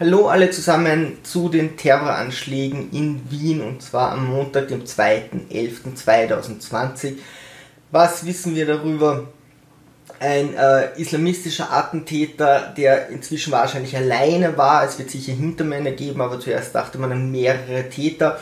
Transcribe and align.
Hallo 0.00 0.26
alle 0.26 0.50
zusammen 0.50 1.18
zu 1.22 1.48
den 1.48 1.76
Terroranschlägen 1.76 2.90
in 2.90 3.30
Wien 3.30 3.60
und 3.60 3.80
zwar 3.80 4.10
am 4.10 4.26
Montag, 4.26 4.66
dem 4.66 4.82
2.11.2020. 4.82 7.18
Was 7.92 8.26
wissen 8.26 8.56
wir 8.56 8.66
darüber? 8.66 9.28
Ein 10.18 10.52
äh, 10.56 11.00
islamistischer 11.00 11.72
Attentäter, 11.72 12.74
der 12.76 13.10
inzwischen 13.10 13.52
wahrscheinlich 13.52 13.96
alleine 13.96 14.58
war. 14.58 14.84
Es 14.84 14.98
wird 14.98 15.10
sicher 15.10 15.32
Hintermänner 15.32 15.92
geben, 15.92 16.22
aber 16.22 16.40
zuerst 16.40 16.74
dachte 16.74 16.98
man 16.98 17.12
an 17.12 17.30
mehrere 17.30 17.88
Täter, 17.88 18.40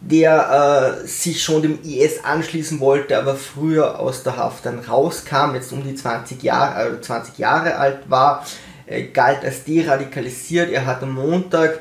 der 0.00 1.02
äh, 1.04 1.06
sich 1.06 1.44
schon 1.44 1.62
dem 1.62 1.78
IS 1.84 2.24
anschließen 2.24 2.80
wollte, 2.80 3.18
aber 3.18 3.36
früher 3.36 4.00
aus 4.00 4.24
der 4.24 4.36
Haft 4.36 4.66
dann 4.66 4.80
rauskam, 4.80 5.54
jetzt 5.54 5.72
um 5.72 5.84
die 5.84 5.94
20 5.94 6.42
Jahre, 6.42 6.96
äh, 6.96 7.00
20 7.00 7.38
Jahre 7.38 7.76
alt 7.76 8.10
war 8.10 8.44
äh, 8.88 9.04
galt 9.04 9.44
als 9.44 9.64
deradikalisiert. 9.64 10.70
Er 10.70 10.86
hat 10.86 11.02
am 11.02 11.14
Montag, 11.14 11.80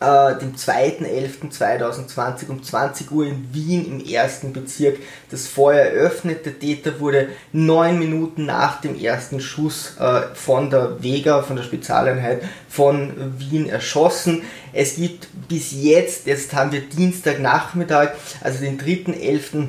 äh, 0.00 0.38
dem 0.38 0.54
2.11.2020 0.54 2.48
um 2.48 2.62
20 2.62 3.10
Uhr 3.10 3.26
in 3.26 3.48
Wien 3.52 3.86
im 3.86 4.04
ersten 4.04 4.52
Bezirk 4.52 4.98
das 5.30 5.46
Feuer 5.46 5.86
eröffnet. 5.86 6.44
Der 6.44 6.58
Täter 6.58 7.00
wurde 7.00 7.28
neun 7.52 7.98
Minuten 7.98 8.44
nach 8.44 8.80
dem 8.80 8.98
ersten 8.98 9.40
Schuss 9.40 9.96
äh, 9.98 10.34
von 10.34 10.68
der 10.70 11.02
Vega, 11.02 11.42
von 11.42 11.56
der 11.56 11.62
Spezialeinheit 11.62 12.42
von 12.68 13.38
Wien 13.38 13.68
erschossen. 13.68 14.42
Es 14.72 14.96
gibt 14.96 15.28
bis 15.48 15.72
jetzt, 15.72 16.26
jetzt 16.26 16.52
haben 16.52 16.72
wir 16.72 16.80
Dienstagnachmittag, 16.80 18.10
also 18.42 18.60
den 18.60 18.78
3.11., 18.78 19.62
äh, 19.62 19.68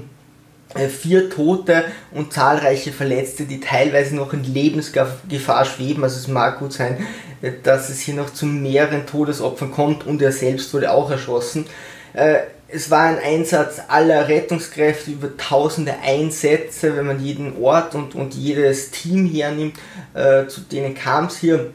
vier 0.75 1.29
Tote 1.29 1.85
und 2.11 2.33
zahlreiche 2.33 2.91
Verletzte, 2.91 3.45
die 3.45 3.59
teilweise 3.59 4.15
noch 4.15 4.33
in 4.33 4.43
Lebensgefahr 4.43 5.65
schweben. 5.65 6.03
Also 6.03 6.17
es 6.17 6.27
mag 6.27 6.59
gut 6.59 6.73
sein, 6.73 7.05
äh, 7.41 7.51
dass 7.63 7.89
es 7.89 7.99
hier 8.01 8.15
noch 8.15 8.31
zu 8.31 8.45
mehreren 8.45 9.05
Todesopfern 9.05 9.71
kommt 9.71 10.05
und 10.05 10.21
er 10.21 10.31
selbst 10.31 10.73
wurde 10.73 10.91
auch 10.91 11.09
erschossen. 11.09 11.65
Äh, 12.13 12.39
es 12.69 12.91
war 12.91 13.03
ein 13.03 13.19
Einsatz 13.19 13.79
aller 13.87 14.27
Rettungskräfte, 14.27 15.11
über 15.11 15.37
tausende 15.37 15.93
Einsätze, 16.03 16.97
wenn 16.97 17.05
man 17.05 17.23
jeden 17.23 17.63
Ort 17.63 17.95
und, 17.95 18.13
und 18.13 18.33
jedes 18.33 18.91
Team 18.91 19.25
hernimmt, 19.25 19.77
zu 20.49 20.59
denen 20.69 20.93
kam 20.93 21.27
es 21.27 21.37
hier. 21.37 21.71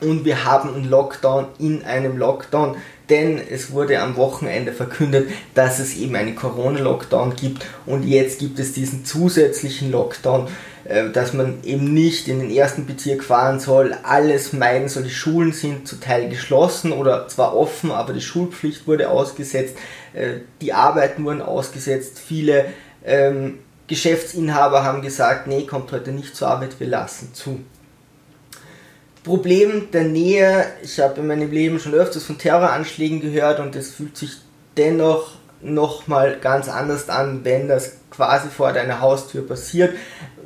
Und 0.00 0.24
wir 0.24 0.44
haben 0.44 0.74
einen 0.74 0.88
Lockdown 0.88 1.46
in 1.58 1.84
einem 1.84 2.16
Lockdown 2.16 2.76
denn 3.08 3.40
es 3.50 3.70
wurde 3.70 4.00
am 4.00 4.16
Wochenende 4.16 4.72
verkündet, 4.72 5.30
dass 5.54 5.78
es 5.78 5.96
eben 5.96 6.16
einen 6.16 6.34
Corona-Lockdown 6.34 7.36
gibt 7.36 7.64
und 7.86 8.04
jetzt 8.04 8.40
gibt 8.40 8.58
es 8.58 8.72
diesen 8.72 9.04
zusätzlichen 9.04 9.92
Lockdown, 9.92 10.48
äh, 10.84 11.10
dass 11.10 11.32
man 11.32 11.62
eben 11.62 11.94
nicht 11.94 12.28
in 12.28 12.40
den 12.40 12.50
ersten 12.50 12.86
Bezirk 12.86 13.22
fahren 13.22 13.60
soll, 13.60 13.94
alles 14.02 14.52
meiden 14.52 14.88
soll, 14.88 15.04
die 15.04 15.10
Schulen 15.10 15.52
sind 15.52 15.86
zum 15.86 16.00
Teil 16.00 16.28
geschlossen 16.28 16.92
oder 16.92 17.28
zwar 17.28 17.56
offen, 17.56 17.92
aber 17.92 18.12
die 18.12 18.20
Schulpflicht 18.20 18.86
wurde 18.86 19.08
ausgesetzt, 19.08 19.76
äh, 20.12 20.40
die 20.60 20.72
Arbeiten 20.72 21.24
wurden 21.24 21.42
ausgesetzt, 21.42 22.18
viele 22.18 22.66
ähm, 23.04 23.58
Geschäftsinhaber 23.86 24.82
haben 24.82 25.00
gesagt, 25.00 25.46
nee, 25.46 25.62
kommt 25.62 25.92
heute 25.92 26.10
nicht 26.10 26.34
zur 26.34 26.48
Arbeit, 26.48 26.80
wir 26.80 26.88
lassen 26.88 27.32
zu. 27.34 27.60
Problem 29.26 29.90
der 29.92 30.04
Nähe, 30.04 30.66
ich 30.84 31.00
habe 31.00 31.20
in 31.20 31.26
meinem 31.26 31.50
Leben 31.50 31.80
schon 31.80 31.94
öfters 31.94 32.22
von 32.22 32.38
Terroranschlägen 32.38 33.20
gehört 33.20 33.58
und 33.58 33.74
es 33.74 33.90
fühlt 33.90 34.16
sich 34.16 34.30
dennoch 34.76 35.32
nochmal 35.60 36.38
ganz 36.40 36.68
anders 36.68 37.08
an, 37.08 37.40
wenn 37.42 37.66
das 37.66 37.96
quasi 38.08 38.46
vor 38.48 38.72
deiner 38.72 39.00
Haustür 39.00 39.44
passiert. 39.44 39.96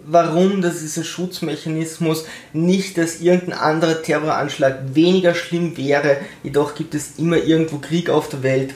Warum? 0.06 0.62
Das 0.62 0.81
ist 0.81 0.97
ein 0.97 1.05
Schutzmechanismus. 1.05 2.25
Nicht, 2.55 2.97
dass 2.97 3.20
irgendein 3.20 3.58
anderer 3.58 4.01
Terroranschlag 4.01 4.95
weniger 4.95 5.34
schlimm 5.34 5.77
wäre, 5.77 6.17
jedoch 6.42 6.75
gibt 6.75 6.95
es 6.95 7.19
immer 7.19 7.36
irgendwo 7.36 7.81
Krieg 7.81 8.08
auf 8.08 8.31
der 8.31 8.42
Welt 8.42 8.73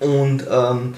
und 0.00 0.44
ähm, 0.50 0.94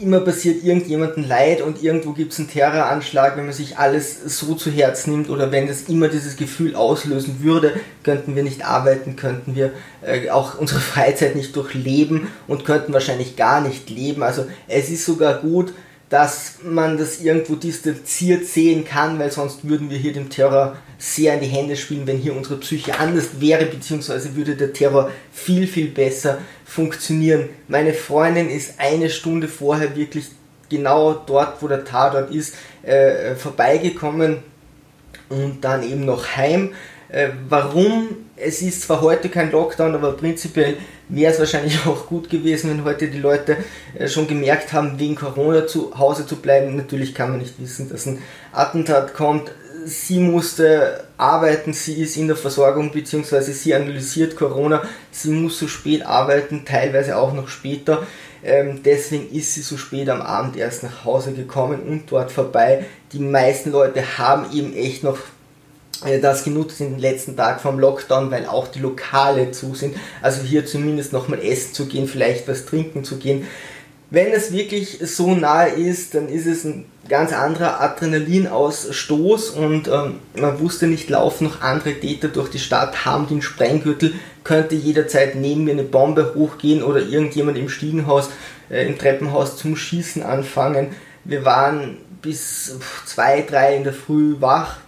immer 0.00 0.20
passiert 0.20 0.64
irgendjemandem 0.64 1.26
Leid 1.26 1.62
und 1.62 1.82
irgendwo 1.82 2.12
gibt 2.12 2.32
es 2.32 2.38
einen 2.38 2.48
Terroranschlag, 2.48 3.36
wenn 3.36 3.44
man 3.44 3.54
sich 3.54 3.78
alles 3.78 4.38
so 4.38 4.54
zu 4.54 4.70
Herz 4.70 5.06
nimmt 5.06 5.30
oder 5.30 5.52
wenn 5.52 5.66
das 5.66 5.82
immer 5.82 6.08
dieses 6.08 6.36
Gefühl 6.36 6.74
auslösen 6.74 7.42
würde, 7.42 7.74
könnten 8.02 8.36
wir 8.36 8.42
nicht 8.42 8.64
arbeiten, 8.64 9.16
könnten 9.16 9.54
wir 9.54 9.72
äh, 10.02 10.30
auch 10.30 10.58
unsere 10.58 10.80
Freizeit 10.92 11.36
nicht 11.36 11.54
durchleben 11.56 12.28
und 12.46 12.64
könnten 12.64 12.92
wahrscheinlich 12.92 13.36
gar 13.36 13.60
nicht 13.60 13.90
leben. 13.90 14.22
Also 14.22 14.46
es 14.68 14.90
ist 14.90 15.04
sogar 15.04 15.34
gut, 15.34 15.72
dass 16.08 16.58
man 16.62 16.98
das 16.98 17.20
irgendwo 17.20 17.56
distanziert 17.56 18.46
sehen 18.46 18.84
kann, 18.84 19.18
weil 19.18 19.32
sonst 19.32 19.68
würden 19.68 19.90
wir 19.90 19.98
hier 19.98 20.12
dem 20.12 20.30
Terror 20.30 20.76
sehr 20.98 21.34
in 21.34 21.40
die 21.40 21.46
Hände 21.46 21.76
spielen, 21.76 22.06
wenn 22.06 22.18
hier 22.18 22.34
unsere 22.36 22.58
Psyche 22.58 22.98
anders 22.98 23.40
wäre, 23.40 23.66
beziehungsweise 23.66 24.36
würde 24.36 24.56
der 24.56 24.72
Terror 24.72 25.10
viel, 25.32 25.66
viel 25.66 25.88
besser 25.88 26.38
funktionieren. 26.64 27.48
Meine 27.68 27.92
Freundin 27.92 28.48
ist 28.48 28.78
eine 28.78 29.10
Stunde 29.10 29.48
vorher 29.48 29.96
wirklich 29.96 30.26
genau 30.68 31.12
dort, 31.14 31.60
wo 31.60 31.68
der 31.68 31.84
Tatort 31.84 32.30
ist, 32.30 32.54
äh, 32.82 33.34
vorbeigekommen 33.34 34.38
und 35.28 35.64
dann 35.64 35.82
eben 35.82 36.04
noch 36.04 36.36
heim. 36.36 36.72
Äh, 37.08 37.30
warum? 37.48 38.25
Es 38.38 38.60
ist 38.60 38.82
zwar 38.82 39.00
heute 39.00 39.30
kein 39.30 39.50
Lockdown, 39.50 39.94
aber 39.94 40.12
prinzipiell 40.12 40.76
wäre 41.08 41.32
es 41.32 41.38
wahrscheinlich 41.38 41.78
auch 41.86 42.06
gut 42.06 42.28
gewesen, 42.28 42.70
wenn 42.70 42.84
heute 42.84 43.08
die 43.08 43.18
Leute 43.18 43.56
äh, 43.98 44.08
schon 44.08 44.28
gemerkt 44.28 44.74
haben, 44.74 44.98
wegen 44.98 45.14
Corona 45.14 45.66
zu 45.66 45.98
Hause 45.98 46.26
zu 46.26 46.36
bleiben. 46.36 46.76
Natürlich 46.76 47.14
kann 47.14 47.30
man 47.30 47.38
nicht 47.40 47.58
wissen, 47.58 47.88
dass 47.88 48.04
ein 48.04 48.18
Attentat 48.52 49.14
kommt. 49.14 49.50
Sie 49.86 50.18
musste 50.18 51.04
arbeiten, 51.16 51.72
sie 51.72 52.02
ist 52.02 52.16
in 52.16 52.26
der 52.26 52.36
Versorgung 52.36 52.90
bzw. 52.90 53.40
sie 53.52 53.74
analysiert 53.74 54.36
Corona, 54.36 54.82
sie 55.12 55.30
muss 55.30 55.58
so 55.58 55.68
spät 55.68 56.04
arbeiten, 56.04 56.64
teilweise 56.64 57.16
auch 57.16 57.32
noch 57.32 57.48
später. 57.48 58.04
Ähm, 58.44 58.80
deswegen 58.84 59.30
ist 59.34 59.54
sie 59.54 59.62
so 59.62 59.76
spät 59.76 60.10
am 60.10 60.20
Abend 60.20 60.56
erst 60.56 60.82
nach 60.82 61.04
Hause 61.04 61.32
gekommen 61.32 61.80
und 61.82 62.10
dort 62.10 62.32
vorbei. 62.32 62.84
Die 63.12 63.18
meisten 63.20 63.70
Leute 63.70 64.18
haben 64.18 64.52
eben 64.52 64.74
echt 64.74 65.04
noch 65.04 65.18
das 66.20 66.44
genutzt 66.44 66.80
in 66.80 66.92
den 66.92 66.98
letzten 66.98 67.36
Tagen 67.36 67.60
vom 67.60 67.78
Lockdown, 67.78 68.30
weil 68.30 68.46
auch 68.46 68.68
die 68.68 68.80
Lokale 68.80 69.50
zu 69.50 69.74
sind. 69.74 69.96
Also 70.22 70.42
hier 70.42 70.66
zumindest 70.66 71.12
nochmal 71.12 71.40
essen 71.42 71.74
zu 71.74 71.86
gehen, 71.86 72.08
vielleicht 72.08 72.48
was 72.48 72.66
trinken 72.66 73.04
zu 73.04 73.16
gehen. 73.16 73.46
Wenn 74.08 74.32
es 74.32 74.52
wirklich 74.52 74.98
so 75.00 75.34
nahe 75.34 75.70
ist, 75.70 76.14
dann 76.14 76.28
ist 76.28 76.46
es 76.46 76.64
ein 76.64 76.84
ganz 77.08 77.32
anderer 77.32 77.80
Adrenalinausstoß 77.80 79.50
und 79.50 79.88
ähm, 79.88 80.20
man 80.36 80.60
wusste 80.60 80.86
nicht, 80.86 81.10
laufen 81.10 81.44
noch 81.44 81.60
andere 81.60 81.94
Täter 81.94 82.28
durch 82.28 82.48
die 82.48 82.60
Stadt, 82.60 83.04
haben 83.04 83.26
den 83.26 83.42
Sprenggürtel, 83.42 84.14
könnte 84.44 84.76
jederzeit 84.76 85.34
neben 85.34 85.64
mir 85.64 85.72
eine 85.72 85.82
Bombe 85.82 86.34
hochgehen 86.36 86.84
oder 86.84 87.00
irgendjemand 87.00 87.58
im 87.58 87.68
Stiegenhaus, 87.68 88.30
äh, 88.70 88.86
im 88.86 88.96
Treppenhaus 88.96 89.56
zum 89.56 89.76
Schießen 89.76 90.22
anfangen. 90.22 90.94
Wir 91.24 91.44
waren 91.44 91.96
bis 92.22 92.76
zwei, 93.06 93.42
drei 93.42 93.76
in 93.76 93.84
der 93.84 93.92
Früh 93.92 94.36
wach, 94.38 94.78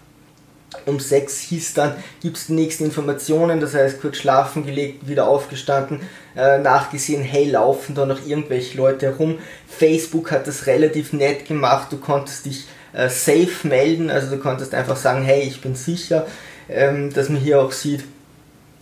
um 0.87 1.01
sechs 1.01 1.41
hieß 1.41 1.75
dann, 1.75 1.95
gibt 2.21 2.37
es 2.37 2.47
die 2.47 2.53
nächsten 2.53 2.85
Informationen, 2.85 3.61
das 3.61 3.75
heißt 3.75 4.01
kurz 4.01 4.19
schlafen 4.19 4.67
gelegt, 4.67 5.09
wieder 5.09 5.27
aufgestanden, 5.29 6.01
äh, 6.37 6.59
nachgesehen, 6.59 7.23
hey, 7.23 7.51
laufen 7.51 7.95
da 7.95 8.05
noch 8.05 8.27
irgendwelche 8.27 8.77
Leute 8.77 9.07
herum. 9.07 9.39
Facebook 9.67 10.31
hat 10.31 10.47
das 10.47 10.67
relativ 10.67 11.13
nett 11.13 11.47
gemacht, 11.47 11.89
du 11.91 11.97
konntest 11.97 12.47
dich 12.47 12.67
äh, 12.93 13.09
safe 13.09 13.67
melden, 13.67 14.11
also 14.11 14.35
du 14.35 14.41
konntest 14.41 14.75
einfach 14.75 14.97
sagen, 14.97 15.23
hey, 15.23 15.43
ich 15.43 15.61
bin 15.61 15.75
sicher, 15.75 16.27
ähm, 16.69 17.13
dass 17.13 17.29
man 17.29 17.41
hier 17.41 17.61
auch 17.61 17.73
sieht, 17.73 18.05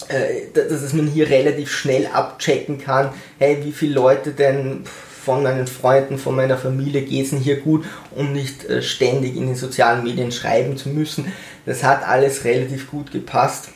äh, 0.09 0.53
dass 0.53 0.93
man 0.93 1.07
hier 1.07 1.31
relativ 1.31 1.71
schnell 1.71 2.09
abchecken 2.13 2.79
kann, 2.79 3.11
hey, 3.39 3.59
wie 3.63 3.73
viele 3.73 3.95
Leute 3.95 4.33
denn 4.33 4.85
von 5.27 5.43
meinen 5.43 5.67
Freunden, 5.67 6.19
von 6.19 6.37
meiner 6.37 6.57
Familie 6.57 7.03
geht 7.03 7.33
es 7.33 7.43
hier 7.43 7.57
gut, 7.57 7.85
um 8.15 8.33
nicht 8.33 8.65
äh, 8.65 8.81
ständig 8.81 9.37
in 9.37 9.47
den 9.47 9.57
sozialen 9.57 10.05
Medien 10.05 10.31
schreiben 10.31 10.77
zu 10.77 10.89
müssen. 10.89 11.33
Das 11.67 11.83
hat 11.83 12.07
alles 12.07 12.45
relativ 12.45 12.91
gut 12.91 13.11
gepasst. 13.11 13.69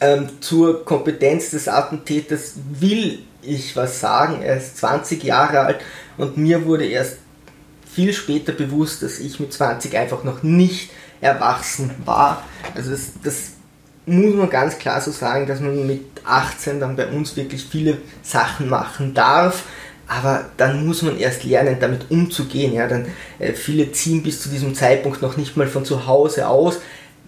Ähm, 0.00 0.28
zur 0.40 0.84
Kompetenz 0.84 1.50
des 1.50 1.68
Attentäters 1.68 2.54
will 2.80 3.20
ich 3.42 3.76
was 3.76 4.00
sagen. 4.00 4.42
Er 4.42 4.56
ist 4.56 4.78
20 4.78 5.22
Jahre 5.22 5.60
alt 5.60 5.80
und 6.16 6.36
mir 6.36 6.64
wurde 6.64 6.86
erst 6.86 7.18
viel 7.90 8.12
später 8.12 8.52
bewusst, 8.52 9.02
dass 9.02 9.18
ich 9.18 9.38
mit 9.38 9.52
20 9.52 9.96
einfach 9.96 10.24
noch 10.24 10.42
nicht 10.42 10.90
erwachsen 11.20 11.90
war. 12.04 12.44
Also 12.74 12.90
das, 12.90 13.12
das 13.22 13.36
muss 14.06 14.34
man 14.34 14.48
ganz 14.48 14.78
klar 14.78 15.00
so 15.00 15.10
sagen, 15.10 15.46
dass 15.46 15.60
man 15.60 15.86
mit 15.86 16.04
18 16.24 16.80
dann 16.80 16.96
bei 16.96 17.08
uns 17.08 17.36
wirklich 17.36 17.64
viele 17.64 17.98
Sachen 18.22 18.68
machen 18.68 19.14
darf 19.14 19.64
aber 20.08 20.46
dann 20.56 20.86
muss 20.86 21.02
man 21.02 21.18
erst 21.18 21.44
lernen, 21.44 21.76
damit 21.78 22.10
umzugehen. 22.10 22.72
Ja, 22.72 22.88
dann 22.88 23.06
äh, 23.38 23.52
viele 23.52 23.92
ziehen 23.92 24.22
bis 24.22 24.40
zu 24.40 24.48
diesem 24.48 24.74
Zeitpunkt 24.74 25.22
noch 25.22 25.36
nicht 25.36 25.56
mal 25.56 25.66
von 25.66 25.84
zu 25.84 26.06
Hause 26.06 26.48
aus. 26.48 26.78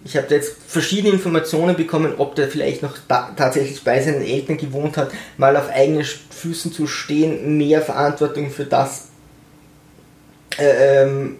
Ich 0.02 0.16
habe 0.16 0.34
jetzt 0.34 0.56
verschiedene 0.66 1.12
Informationen 1.12 1.76
bekommen, 1.76 2.14
ob 2.16 2.34
der 2.34 2.48
vielleicht 2.48 2.82
noch 2.82 2.96
tatsächlich 3.36 3.84
bei 3.84 4.00
seinen 4.02 4.22
Eltern 4.22 4.56
gewohnt 4.56 4.96
hat, 4.96 5.10
mal 5.36 5.54
auf 5.58 5.68
eigenen 5.68 6.04
Füßen 6.04 6.72
zu 6.72 6.86
stehen, 6.86 7.58
mehr 7.58 7.82
Verantwortung 7.82 8.50
für 8.50 8.64
das 8.64 9.08
äh, 10.58 11.02
ähm, 11.02 11.36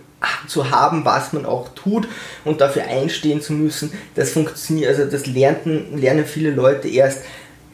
zu 0.46 0.70
haben, 0.70 1.06
was 1.06 1.32
man 1.32 1.46
auch 1.46 1.70
tut 1.70 2.06
und 2.44 2.60
dafür 2.60 2.84
einstehen 2.84 3.40
zu 3.40 3.54
müssen, 3.54 3.90
das 4.14 4.32
funktioniert, 4.32 4.90
also 4.90 5.10
das 5.10 5.26
lernten, 5.26 5.96
lernen 5.96 6.26
viele 6.26 6.50
Leute 6.50 6.88
erst, 6.88 7.22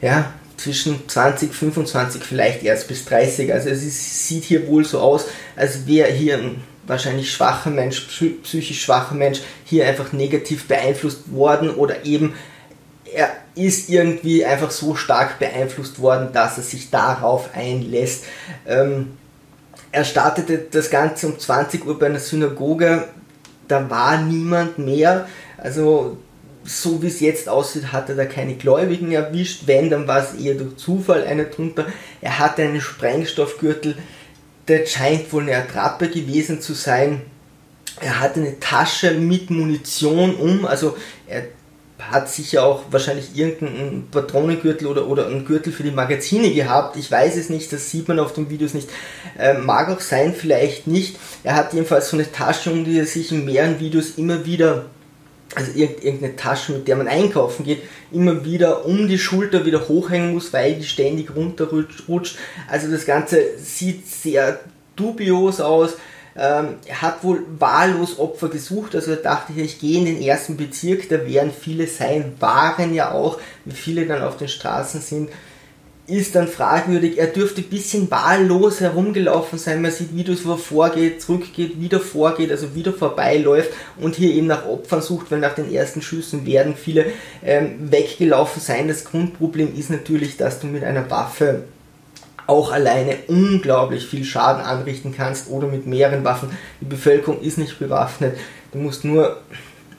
ja, 0.01 0.31
zwischen 0.57 1.07
20, 1.07 1.53
25, 1.53 2.23
vielleicht 2.23 2.63
erst 2.63 2.87
bis 2.87 3.05
30. 3.05 3.53
Also 3.53 3.69
es 3.69 3.83
ist, 3.83 4.27
sieht 4.27 4.43
hier 4.43 4.67
wohl 4.67 4.83
so 4.83 4.99
aus, 4.99 5.25
als 5.55 5.87
wäre 5.87 6.11
hier 6.11 6.37
ein 6.37 6.63
wahrscheinlich 6.85 7.31
schwacher 7.31 7.69
Mensch, 7.69 8.07
psychisch 8.43 8.81
schwacher 8.81 9.15
Mensch, 9.15 9.41
hier 9.65 9.87
einfach 9.87 10.13
negativ 10.13 10.67
beeinflusst 10.67 11.31
worden 11.31 11.69
oder 11.69 12.05
eben 12.05 12.33
er 13.13 13.29
ist 13.55 13.89
irgendwie 13.89 14.45
einfach 14.45 14.71
so 14.71 14.95
stark 14.95 15.39
beeinflusst 15.39 15.99
worden, 15.99 16.29
dass 16.33 16.57
er 16.57 16.63
sich 16.63 16.89
darauf 16.89 17.49
einlässt. 17.55 18.25
Ähm, 18.67 19.17
er 19.91 20.03
startete 20.03 20.57
das 20.57 20.89
Ganze 20.89 21.27
um 21.27 21.39
20 21.39 21.85
Uhr 21.85 21.97
bei 21.97 22.07
einer 22.07 22.19
Synagoge, 22.19 23.07
da 23.67 23.89
war 23.89 24.17
niemand 24.21 24.77
mehr, 24.77 25.27
also 25.57 26.17
so 26.67 27.01
wie 27.01 27.07
es 27.07 27.21
jetzt 27.21 27.47
aussieht, 27.47 27.93
hat 27.93 28.09
er 28.09 28.15
da 28.15 28.25
keine 28.25 28.55
Gläubigen 28.55 29.11
erwischt, 29.11 29.63
wenn, 29.65 29.89
dann 29.89 30.07
war 30.07 30.19
es 30.19 30.39
eher 30.39 30.55
durch 30.55 30.75
Zufall 30.75 31.23
einer 31.23 31.45
drunter. 31.45 31.85
Er 32.21 32.39
hatte 32.39 32.63
einen 32.63 32.81
Sprengstoffgürtel, 32.81 33.97
der 34.67 34.85
scheint 34.85 35.31
wohl 35.31 35.43
eine 35.43 35.55
Attrappe 35.55 36.09
gewesen 36.09 36.61
zu 36.61 36.73
sein. 36.73 37.21
Er 38.01 38.19
hatte 38.19 38.41
eine 38.41 38.59
Tasche 38.59 39.11
mit 39.11 39.49
Munition 39.49 40.35
um, 40.35 40.65
also 40.65 40.97
er 41.25 41.45
hat 41.99 42.29
sicher 42.29 42.63
auch 42.63 42.83
wahrscheinlich 42.91 43.35
irgendeinen 43.35 44.09
Patronengürtel 44.11 44.87
oder, 44.87 45.07
oder 45.07 45.27
einen 45.27 45.45
Gürtel 45.45 45.73
für 45.73 45.83
die 45.83 45.91
Magazine 45.91 46.51
gehabt. 46.53 46.95
Ich 46.97 47.09
weiß 47.09 47.37
es 47.37 47.49
nicht, 47.49 47.71
das 47.73 47.89
sieht 47.89 48.07
man 48.07 48.19
auf 48.19 48.33
den 48.33 48.49
Videos 48.49 48.73
nicht. 48.73 48.89
Äh, 49.37 49.53
mag 49.55 49.89
auch 49.89 49.99
sein, 49.99 50.35
vielleicht 50.35 50.85
nicht. 50.85 51.17
Er 51.43 51.55
hat 51.55 51.73
jedenfalls 51.73 52.09
so 52.09 52.17
eine 52.17 52.31
Tasche, 52.31 52.71
um 52.71 52.85
die 52.85 52.99
er 52.99 53.05
sich 53.05 53.31
in 53.31 53.45
mehreren 53.45 53.79
Videos 53.79 54.11
immer 54.17 54.45
wieder, 54.45 54.85
also 55.57 55.71
irgendeine 55.73 56.35
Tasche, 56.35 56.73
mit 56.73 56.87
der 56.87 56.95
man 56.95 57.07
einkaufen 57.07 57.65
geht, 57.65 57.81
immer 58.11 58.45
wieder 58.45 58.85
um 58.85 59.07
die 59.07 59.17
Schulter 59.17 59.65
wieder 59.65 59.87
hochhängen 59.87 60.33
muss, 60.33 60.53
weil 60.53 60.75
die 60.75 60.83
ständig 60.83 61.35
runterrutscht. 61.35 62.37
Also 62.69 62.91
das 62.91 63.05
Ganze 63.05 63.57
sieht 63.57 64.07
sehr 64.07 64.59
dubios 64.95 65.59
aus. 65.59 65.93
Ähm, 66.35 66.75
er 66.85 67.01
hat 67.01 67.23
wohl 67.23 67.43
wahllos 67.57 68.19
Opfer 68.19 68.49
gesucht, 68.49 68.93
also 68.93 69.15
dachte 69.15 69.53
ich, 69.55 69.63
ich 69.63 69.79
gehe 69.79 69.97
in 69.97 70.05
den 70.05 70.21
ersten 70.21 70.55
Bezirk, 70.55 71.09
da 71.09 71.25
werden 71.25 71.51
viele 71.51 71.87
sein, 71.87 72.35
waren 72.39 72.93
ja 72.93 73.11
auch, 73.11 73.39
wie 73.65 73.73
viele 73.73 74.05
dann 74.05 74.21
auf 74.21 74.37
den 74.37 74.47
Straßen 74.47 75.01
sind, 75.01 75.31
ist 76.07 76.35
dann 76.35 76.47
fragwürdig. 76.47 77.17
Er 77.17 77.27
dürfte 77.27 77.61
ein 77.61 77.69
bisschen 77.69 78.09
wahllos 78.09 78.79
herumgelaufen 78.79 79.59
sein. 79.59 79.81
Man 79.81 79.91
sieht 79.91 80.15
Videos, 80.15 80.45
wo 80.45 80.51
er 80.51 80.57
vorgeht, 80.57 81.21
zurückgeht, 81.21 81.81
wieder 81.81 81.99
vorgeht, 81.99 82.49
also 82.49 82.73
wieder 82.73 82.93
vorbeiläuft 82.93 83.71
und 83.99 84.15
hier 84.15 84.33
eben 84.33 84.47
nach 84.47 84.65
Opfern 84.65 85.01
sucht, 85.01 85.29
weil 85.29 85.39
nach 85.39 85.53
den 85.53 85.71
ersten 85.71 86.01
Schüssen 86.01 86.45
werden 86.45 86.75
viele 86.75 87.07
ähm, 87.43 87.91
weggelaufen 87.91 88.61
sein. 88.61 88.87
Das 88.87 89.03
Grundproblem 89.03 89.77
ist 89.77 89.89
natürlich, 89.89 90.37
dass 90.37 90.61
du 90.61 90.67
mit 90.67 90.85
einer 90.85 91.09
Waffe 91.09 91.63
auch 92.47 92.71
alleine 92.71 93.17
unglaublich 93.27 94.07
viel 94.07 94.23
Schaden 94.23 94.63
anrichten 94.63 95.13
kannst 95.13 95.49
oder 95.49 95.67
mit 95.67 95.85
mehreren 95.85 96.23
Waffen. 96.23 96.49
Die 96.79 96.85
Bevölkerung 96.85 97.41
ist 97.41 97.57
nicht 97.57 97.77
bewaffnet. 97.77 98.37
Du 98.71 98.79
musst 98.79 99.03
nur 99.03 99.41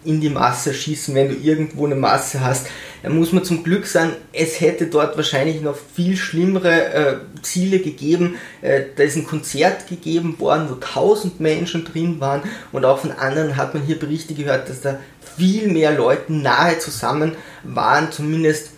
in 0.04 0.20
die 0.20 0.30
Masse 0.30 0.72
schießen, 0.72 1.14
wenn 1.14 1.28
du 1.28 1.34
irgendwo 1.34 1.86
eine 1.86 1.94
Masse 1.94 2.40
hast. 2.40 2.66
Da 3.02 3.10
muss 3.10 3.32
man 3.32 3.44
zum 3.44 3.62
Glück 3.62 3.86
sagen, 3.86 4.12
es 4.32 4.60
hätte 4.60 4.86
dort 4.86 5.16
wahrscheinlich 5.16 5.60
noch 5.60 5.76
viel 5.94 6.16
schlimmere 6.16 6.92
äh, 6.92 7.16
Ziele 7.42 7.78
gegeben. 7.80 8.36
Äh, 8.60 8.82
da 8.96 9.02
ist 9.04 9.16
ein 9.16 9.26
Konzert 9.26 9.86
gegeben 9.88 10.38
worden, 10.40 10.68
wo 10.70 10.74
tausend 10.74 11.40
Menschen 11.40 11.84
drin 11.84 12.20
waren 12.20 12.42
und 12.72 12.84
auch 12.84 12.98
von 12.98 13.12
anderen 13.12 13.56
hat 13.56 13.74
man 13.74 13.84
hier 13.84 13.98
Berichte 13.98 14.34
gehört, 14.34 14.68
dass 14.68 14.80
da 14.80 14.98
viel 15.36 15.68
mehr 15.68 15.92
Leute 15.92 16.32
nahe 16.32 16.78
zusammen 16.78 17.36
waren, 17.62 18.10
zumindest 18.10 18.70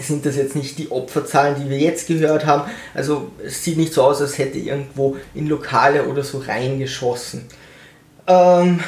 sind 0.00 0.24
das 0.24 0.36
jetzt 0.36 0.54
nicht 0.54 0.78
die 0.78 0.90
Opferzahlen, 0.90 1.56
die 1.60 1.68
wir 1.68 1.78
jetzt 1.78 2.06
gehört 2.06 2.46
haben. 2.46 2.70
Also 2.94 3.30
es 3.44 3.62
sieht 3.62 3.76
nicht 3.76 3.92
so 3.92 4.02
aus, 4.02 4.20
als 4.20 4.38
hätte 4.38 4.58
irgendwo 4.58 5.16
in 5.34 5.48
Lokale 5.48 6.06
oder 6.06 6.22
so 6.22 6.38
reingeschossen. 6.38 7.46
Ähm, 8.26 8.80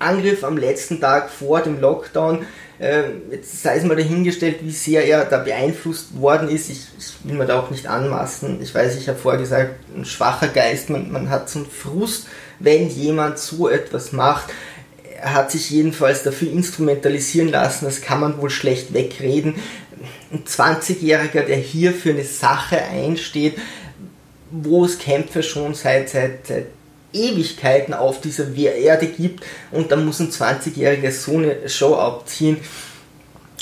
Angriff 0.00 0.44
am 0.44 0.56
letzten 0.56 1.00
Tag 1.00 1.30
vor 1.30 1.60
dem 1.60 1.80
Lockdown. 1.80 2.46
Äh, 2.78 3.02
jetzt 3.30 3.62
sei 3.62 3.76
es 3.76 3.84
mal 3.84 3.96
dahingestellt, 3.96 4.58
wie 4.62 4.70
sehr 4.70 5.06
er 5.06 5.24
da 5.24 5.38
beeinflusst 5.38 6.18
worden 6.18 6.48
ist. 6.48 6.70
Ich, 6.70 6.86
ich 6.98 7.12
will 7.24 7.36
mir 7.36 7.46
da 7.46 7.60
auch 7.60 7.70
nicht 7.70 7.86
anmaßen. 7.86 8.60
Ich 8.62 8.74
weiß, 8.74 8.96
ich 8.96 9.08
habe 9.08 9.18
vorher 9.18 9.40
gesagt, 9.40 9.74
ein 9.94 10.04
schwacher 10.04 10.48
Geist, 10.48 10.90
man, 10.90 11.12
man 11.12 11.30
hat 11.30 11.48
so 11.48 11.60
einen 11.60 11.70
Frust, 11.70 12.26
wenn 12.58 12.88
jemand 12.88 13.38
so 13.38 13.68
etwas 13.68 14.12
macht 14.12 14.50
er 15.22 15.34
hat 15.34 15.50
sich 15.50 15.68
jedenfalls 15.68 16.22
dafür 16.22 16.50
instrumentalisieren 16.50 17.50
lassen, 17.50 17.84
das 17.84 18.00
kann 18.00 18.20
man 18.20 18.40
wohl 18.40 18.48
schlecht 18.48 18.94
wegreden 18.94 19.56
ein 20.32 20.44
20-Jähriger, 20.44 21.42
der 21.42 21.56
hier 21.56 21.92
für 21.92 22.10
eine 22.10 22.24
Sache 22.24 22.82
einsteht, 22.82 23.58
wo 24.50 24.84
es 24.84 24.98
Kämpfe 24.98 25.42
schon 25.42 25.74
seit, 25.74 26.08
seit, 26.08 26.46
seit 26.46 26.66
Ewigkeiten 27.12 27.94
auf 27.94 28.20
dieser 28.20 28.54
Erde 28.56 29.06
gibt 29.06 29.44
und 29.70 29.90
dann 29.92 30.04
muss 30.04 30.20
ein 30.20 30.30
20-Jähriger 30.30 31.10
so 31.10 31.38
eine 31.38 31.68
Show 31.68 31.96
abziehen, 31.96 32.58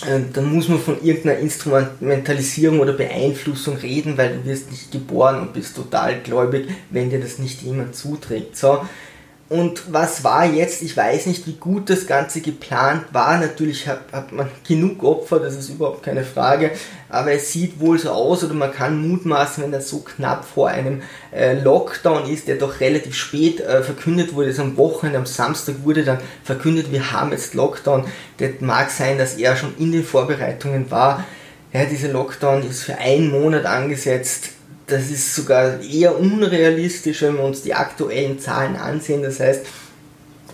äh, 0.07 0.21
dann 0.33 0.53
muss 0.53 0.69
man 0.69 0.79
von 0.79 1.03
irgendeiner 1.03 1.39
Instrumentalisierung 1.39 2.81
oder 2.81 2.93
Beeinflussung 2.93 3.77
reden, 3.77 4.17
weil 4.17 4.37
du 4.37 4.45
wirst 4.45 4.71
nicht 4.71 4.93
geboren 4.93 5.41
und 5.41 5.53
bist 5.53 5.75
total 5.75 6.21
gläubig, 6.21 6.69
wenn 6.91 7.11
dir 7.11 7.21
das 7.21 7.39
nicht 7.39 7.63
jemand 7.63 7.97
zuträgt. 7.97 8.57
So, 8.57 8.81
und 9.51 9.95
was 9.95 10.25
war 10.25 10.45
jetzt? 10.45 10.83
Ich 10.83 10.95
weiß 10.95 11.25
nicht, 11.25 11.47
wie 11.47 11.55
gut 11.55 11.89
das 11.89 12.07
Ganze 12.07 12.43
geplant 12.43 13.05
war. 13.13 13.39
Natürlich 13.39 13.89
hat, 13.89 14.01
hat, 14.13 14.31
man 14.31 14.51
genug 14.67 15.03
Opfer, 15.03 15.41
das 15.41 15.57
ist 15.57 15.71
überhaupt 15.71 16.03
keine 16.03 16.23
Frage. 16.23 16.73
Aber 17.09 17.33
es 17.33 17.51
sieht 17.51 17.81
wohl 17.81 17.99
so 17.99 18.11
aus, 18.11 18.45
oder 18.45 18.53
man 18.53 18.73
kann 18.73 19.09
mutmaßen, 19.09 19.65
wenn 19.65 19.73
das 19.73 19.89
so 19.89 20.01
knapp 20.01 20.45
vor 20.45 20.69
einem 20.69 21.01
äh, 21.33 21.59
Lockdown 21.59 22.29
ist, 22.29 22.47
der 22.47 22.57
doch 22.57 22.81
relativ 22.81 23.15
spät 23.15 23.61
äh, 23.61 23.83
verkündet 23.83 24.35
wurde, 24.35 24.49
also 24.49 24.61
am 24.61 24.77
Wochenende, 24.77 25.19
am 25.19 25.25
Samstag 25.25 25.77
wurde 25.83 26.05
dann 26.05 26.19
verkündet, 26.45 26.93
wir 26.93 27.13
haben 27.13 27.33
jetzt 27.33 27.55
Lockdown. 27.55 28.05
Das 28.37 28.51
mag 28.61 28.91
sein, 28.91 29.17
dass 29.17 29.37
er 29.37 29.57
schon 29.57 29.75
in 29.79 29.93
den 29.93 30.05
Vorbereitungen 30.05 30.91
war. 30.91 31.25
Ja, 31.73 31.87
dieser 31.87 32.09
Lockdown 32.09 32.69
ist 32.69 32.83
für 32.83 32.99
einen 32.99 33.31
Monat 33.31 33.65
angesetzt 33.65 34.51
das 34.89 35.11
ist 35.11 35.35
sogar 35.35 35.81
eher 35.81 36.19
unrealistisch, 36.19 37.23
wenn 37.23 37.37
wir 37.37 37.45
uns 37.45 37.63
die 37.63 37.75
aktuellen 37.75 38.39
Zahlen 38.39 38.77
ansehen. 38.77 39.23
Das 39.23 39.39
heißt, 39.39 39.67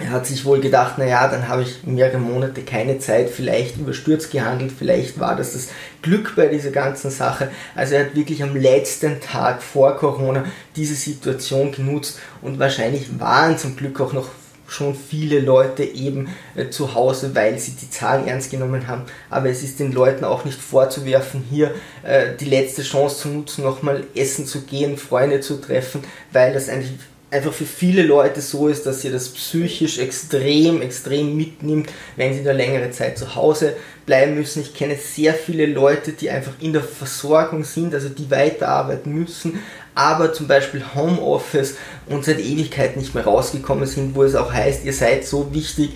er 0.01 0.11
hat 0.11 0.27
sich 0.27 0.45
wohl 0.45 0.61
gedacht, 0.61 0.99
naja, 0.99 1.29
dann 1.29 1.47
habe 1.47 1.63
ich 1.63 1.85
mehrere 1.85 2.19
Monate 2.19 2.63
keine 2.63 2.99
Zeit, 2.99 3.31
vielleicht 3.31 3.77
überstürzt 3.77 4.33
gehandelt, 4.33 4.73
vielleicht 4.77 5.21
war 5.21 5.37
das 5.37 5.53
das 5.53 5.69
Glück 6.03 6.35
bei 6.35 6.49
dieser 6.49 6.71
ganzen 6.71 7.13
Sache. 7.13 7.49
Also 7.77 7.95
er 7.95 8.07
hat 8.07 8.17
wirklich 8.17 8.43
am 8.43 8.57
letzten 8.57 9.21
Tag 9.21 9.63
vor 9.63 9.97
Corona 9.97 10.45
diese 10.75 10.97
Situation 10.97 11.71
genutzt 11.71 12.19
und 12.43 12.59
wahrscheinlich 12.59 13.21
waren 13.21 13.57
zum 13.57 13.77
Glück 13.77 14.01
auch 14.01 14.13
noch 14.13 14.29
schon 14.67 14.95
viele 14.95 15.41
Leute 15.41 15.85
eben 15.85 16.29
äh, 16.55 16.71
zu 16.71 16.95
Hause, 16.95 17.35
weil 17.35 17.59
sie 17.59 17.73
die 17.73 17.91
Zahlen 17.91 18.27
ernst 18.27 18.51
genommen 18.51 18.87
haben. 18.87 19.03
Aber 19.31 19.49
es 19.49 19.63
ist 19.63 19.79
den 19.81 19.93
Leuten 19.93 20.25
auch 20.25 20.45
nicht 20.45 20.61
vorzuwerfen, 20.61 21.45
hier 21.51 21.75
äh, 22.03 22.35
die 22.39 22.47
letzte 22.47 22.83
Chance 22.83 23.23
zu 23.23 23.29
nutzen, 23.29 23.65
nochmal 23.65 24.05
essen 24.15 24.47
zu 24.47 24.63
gehen, 24.63 24.97
Freunde 24.97 25.41
zu 25.41 25.61
treffen, 25.61 26.03
weil 26.33 26.53
das 26.53 26.69
eigentlich 26.69 26.93
einfach 27.35 27.53
für 27.53 27.67
viele 27.67 28.03
Leute 28.03 28.41
so 28.41 28.69
ist, 28.69 28.87
dass 28.87 29.03
sie 29.03 29.11
das 29.11 29.29
psychisch 29.31 29.99
extrem, 29.99 30.81
extrem 30.81 31.37
mitnimmt, 31.37 31.91
wenn 32.15 32.33
sie 32.33 32.45
da 32.45 32.53
längere 32.53 32.93
Zeit 32.93 33.19
zu 33.19 33.35
Hause 33.35 33.75
bleiben 34.07 34.37
müssen. 34.37 34.63
Ich 34.63 34.73
kenne 34.73 34.97
sehr 34.97 35.35
viele 35.35 35.67
Leute, 35.67 36.13
die 36.13 36.31
einfach 36.31 36.53
in 36.61 36.73
der 36.73 36.85
Versorgung 36.85 37.65
sind, 37.65 37.93
also 37.93 38.09
die 38.09 38.31
weiterarbeiten 38.31 39.13
müssen, 39.13 39.59
aber 39.97 40.33
zum 40.33 40.47
Beispiel 40.47 40.85
Homeoffice 40.95 41.75
und 42.07 42.25
seit 42.25 42.39
Ewigkeit 42.39 42.97
nicht 42.97 43.15
mehr 43.15 43.25
rausgekommen 43.25 43.87
sind, 43.87 44.15
wo 44.15 44.23
es 44.23 44.37
auch 44.37 44.53
heißt, 44.53 44.85
ihr 44.85 44.93
seid 44.93 45.27
so 45.27 45.53
wichtig, 45.53 45.91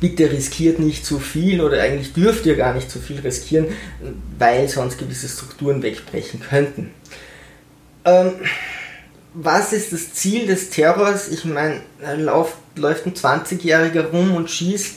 bitte 0.00 0.30
riskiert 0.30 0.78
nicht 0.78 1.04
zu 1.04 1.18
viel 1.18 1.60
oder 1.60 1.82
eigentlich 1.82 2.14
dürft 2.14 2.46
ihr 2.46 2.56
gar 2.56 2.72
nicht 2.72 2.90
zu 2.90 2.98
viel 3.00 3.20
riskieren, 3.20 3.66
weil 4.38 4.66
sonst 4.66 4.96
gewisse 4.96 5.28
Strukturen 5.28 5.82
wegbrechen 5.82 6.40
könnten. 6.40 6.90
Ähm, 8.06 8.32
was 9.34 9.72
ist 9.72 9.92
das 9.92 10.12
Ziel 10.12 10.46
des 10.46 10.70
Terrors? 10.70 11.28
Ich 11.28 11.44
meine, 11.44 11.80
läuft, 12.16 12.56
läuft 12.76 13.06
ein 13.06 13.14
20-Jähriger 13.14 14.10
rum 14.10 14.34
und 14.34 14.50
schießt. 14.50 14.96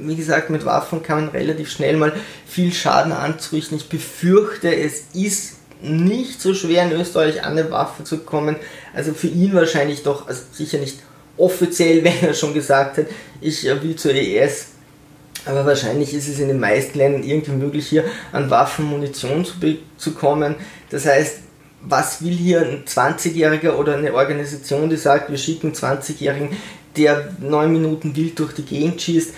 Wie 0.00 0.16
gesagt, 0.16 0.48
mit 0.48 0.64
Waffen 0.64 1.02
kann 1.02 1.24
man 1.24 1.28
relativ 1.30 1.70
schnell 1.70 1.96
mal 1.96 2.12
viel 2.46 2.72
Schaden 2.72 3.12
anzurichten. 3.12 3.76
Ich 3.76 3.88
befürchte, 3.88 4.74
es 4.74 5.06
ist 5.12 5.56
nicht 5.82 6.40
so 6.40 6.54
schwer 6.54 6.84
in 6.84 6.92
Österreich 6.92 7.44
an 7.44 7.58
eine 7.58 7.70
Waffe 7.70 8.04
zu 8.04 8.18
kommen. 8.18 8.56
Also 8.94 9.12
für 9.12 9.26
ihn 9.26 9.54
wahrscheinlich 9.54 10.02
doch, 10.02 10.28
also 10.28 10.42
sicher 10.52 10.78
nicht 10.78 11.00
offiziell, 11.36 12.04
wenn 12.04 12.22
er 12.22 12.34
schon 12.34 12.54
gesagt 12.54 12.98
hat, 12.98 13.06
ich 13.40 13.64
will 13.64 13.96
zur 13.96 14.14
ES. 14.14 14.68
Aber 15.44 15.64
wahrscheinlich 15.66 16.14
ist 16.14 16.28
es 16.28 16.40
in 16.40 16.48
den 16.48 16.60
meisten 16.60 16.98
Ländern 16.98 17.22
irgendwie 17.22 17.52
möglich, 17.52 17.86
hier 17.88 18.04
an 18.32 18.50
Waffen, 18.50 18.84
Munition 18.84 19.44
zu, 19.44 19.54
zu 19.96 20.12
kommen. 20.12 20.56
Das 20.90 21.06
heißt, 21.06 21.38
was 21.80 22.22
will 22.22 22.34
hier 22.34 22.60
ein 22.62 22.84
20-Jähriger 22.84 23.74
oder 23.74 23.96
eine 23.96 24.12
Organisation, 24.12 24.90
die 24.90 24.96
sagt, 24.96 25.30
wir 25.30 25.38
schicken 25.38 25.72
20-Jährigen, 25.72 26.50
der 26.96 27.32
neun 27.40 27.72
Minuten 27.72 28.16
wild 28.16 28.38
durch 28.38 28.54
die 28.54 28.64
Gegend 28.64 29.00
schießt. 29.00 29.34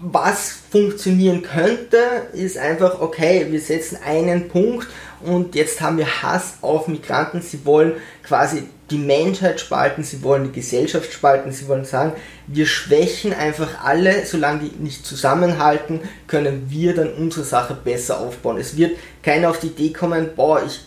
Was 0.00 0.58
funktionieren 0.70 1.42
könnte, 1.42 1.98
ist 2.32 2.56
einfach, 2.56 3.00
okay, 3.00 3.46
wir 3.50 3.60
setzen 3.60 3.98
einen 4.04 4.48
Punkt 4.48 4.86
und 5.20 5.56
jetzt 5.56 5.80
haben 5.80 5.98
wir 5.98 6.22
Hass 6.22 6.58
auf 6.60 6.86
Migranten. 6.86 7.42
Sie 7.42 7.64
wollen 7.64 7.94
quasi 8.22 8.64
die 8.90 8.98
Menschheit 8.98 9.60
spalten, 9.60 10.02
sie 10.02 10.22
wollen 10.22 10.44
die 10.44 10.52
Gesellschaft 10.52 11.12
spalten, 11.12 11.52
sie 11.52 11.68
wollen 11.68 11.84
sagen, 11.84 12.12
wir 12.46 12.66
schwächen 12.66 13.32
einfach 13.32 13.84
alle, 13.84 14.24
solange 14.24 14.60
die 14.60 14.82
nicht 14.82 15.04
zusammenhalten, 15.04 16.00
können 16.26 16.66
wir 16.68 16.94
dann 16.94 17.12
unsere 17.12 17.44
Sache 17.44 17.74
besser 17.74 18.20
aufbauen. 18.20 18.58
Es 18.58 18.76
wird 18.76 18.98
keiner 19.22 19.50
auf 19.50 19.60
die 19.60 19.68
Idee 19.68 19.92
kommen, 19.92 20.30
boah, 20.34 20.62
ich 20.64 20.80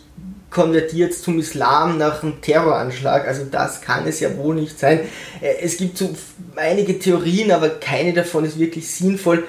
konvertiere 0.49 1.07
jetzt 1.07 1.23
zum 1.23 1.39
Islam 1.39 1.97
nach 1.97 2.23
einem 2.23 2.41
Terroranschlag, 2.41 3.27
also 3.27 3.45
das 3.49 3.81
kann 3.81 4.05
es 4.05 4.19
ja 4.19 4.35
wohl 4.37 4.55
nicht 4.55 4.77
sein. 4.77 4.99
Äh, 5.39 5.55
es 5.61 5.77
gibt 5.77 5.97
so 5.97 6.13
einige 6.55 6.99
Theorien, 6.99 7.51
aber 7.51 7.69
keine 7.69 8.13
davon 8.13 8.45
ist 8.45 8.59
wirklich 8.59 8.89
sinnvoll 8.89 9.45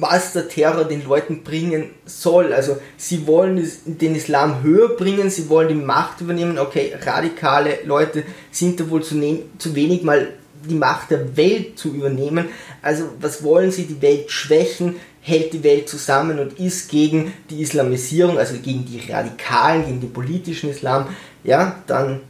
was 0.00 0.32
der 0.32 0.48
Terror 0.48 0.84
den 0.84 1.04
Leuten 1.04 1.44
bringen 1.44 1.90
soll. 2.04 2.52
Also 2.52 2.78
sie 2.96 3.26
wollen 3.26 3.70
den 3.84 4.14
Islam 4.14 4.62
höher 4.62 4.96
bringen, 4.96 5.30
sie 5.30 5.48
wollen 5.48 5.68
die 5.68 5.74
Macht 5.74 6.20
übernehmen. 6.20 6.58
Okay, 6.58 6.94
radikale 7.04 7.78
Leute 7.84 8.24
sind 8.50 8.80
da 8.80 8.90
wohl 8.90 9.02
zu, 9.02 9.20
zu 9.58 9.74
wenig 9.74 10.02
mal 10.02 10.28
die 10.68 10.74
Macht 10.74 11.10
der 11.10 11.36
Welt 11.36 11.78
zu 11.78 11.94
übernehmen. 11.94 12.46
Also 12.82 13.04
was 13.20 13.42
wollen 13.44 13.70
sie? 13.70 13.84
Die 13.84 14.02
Welt 14.02 14.30
schwächen, 14.30 14.96
hält 15.20 15.52
die 15.52 15.62
Welt 15.62 15.88
zusammen 15.88 16.38
und 16.38 16.58
ist 16.58 16.90
gegen 16.90 17.32
die 17.50 17.62
Islamisierung, 17.62 18.38
also 18.38 18.54
gegen 18.58 18.84
die 18.86 19.00
Radikalen, 19.10 19.84
gegen 19.84 20.00
den 20.00 20.12
politischen 20.12 20.70
Islam. 20.70 21.08
Ja, 21.44 21.82
dann 21.86 22.20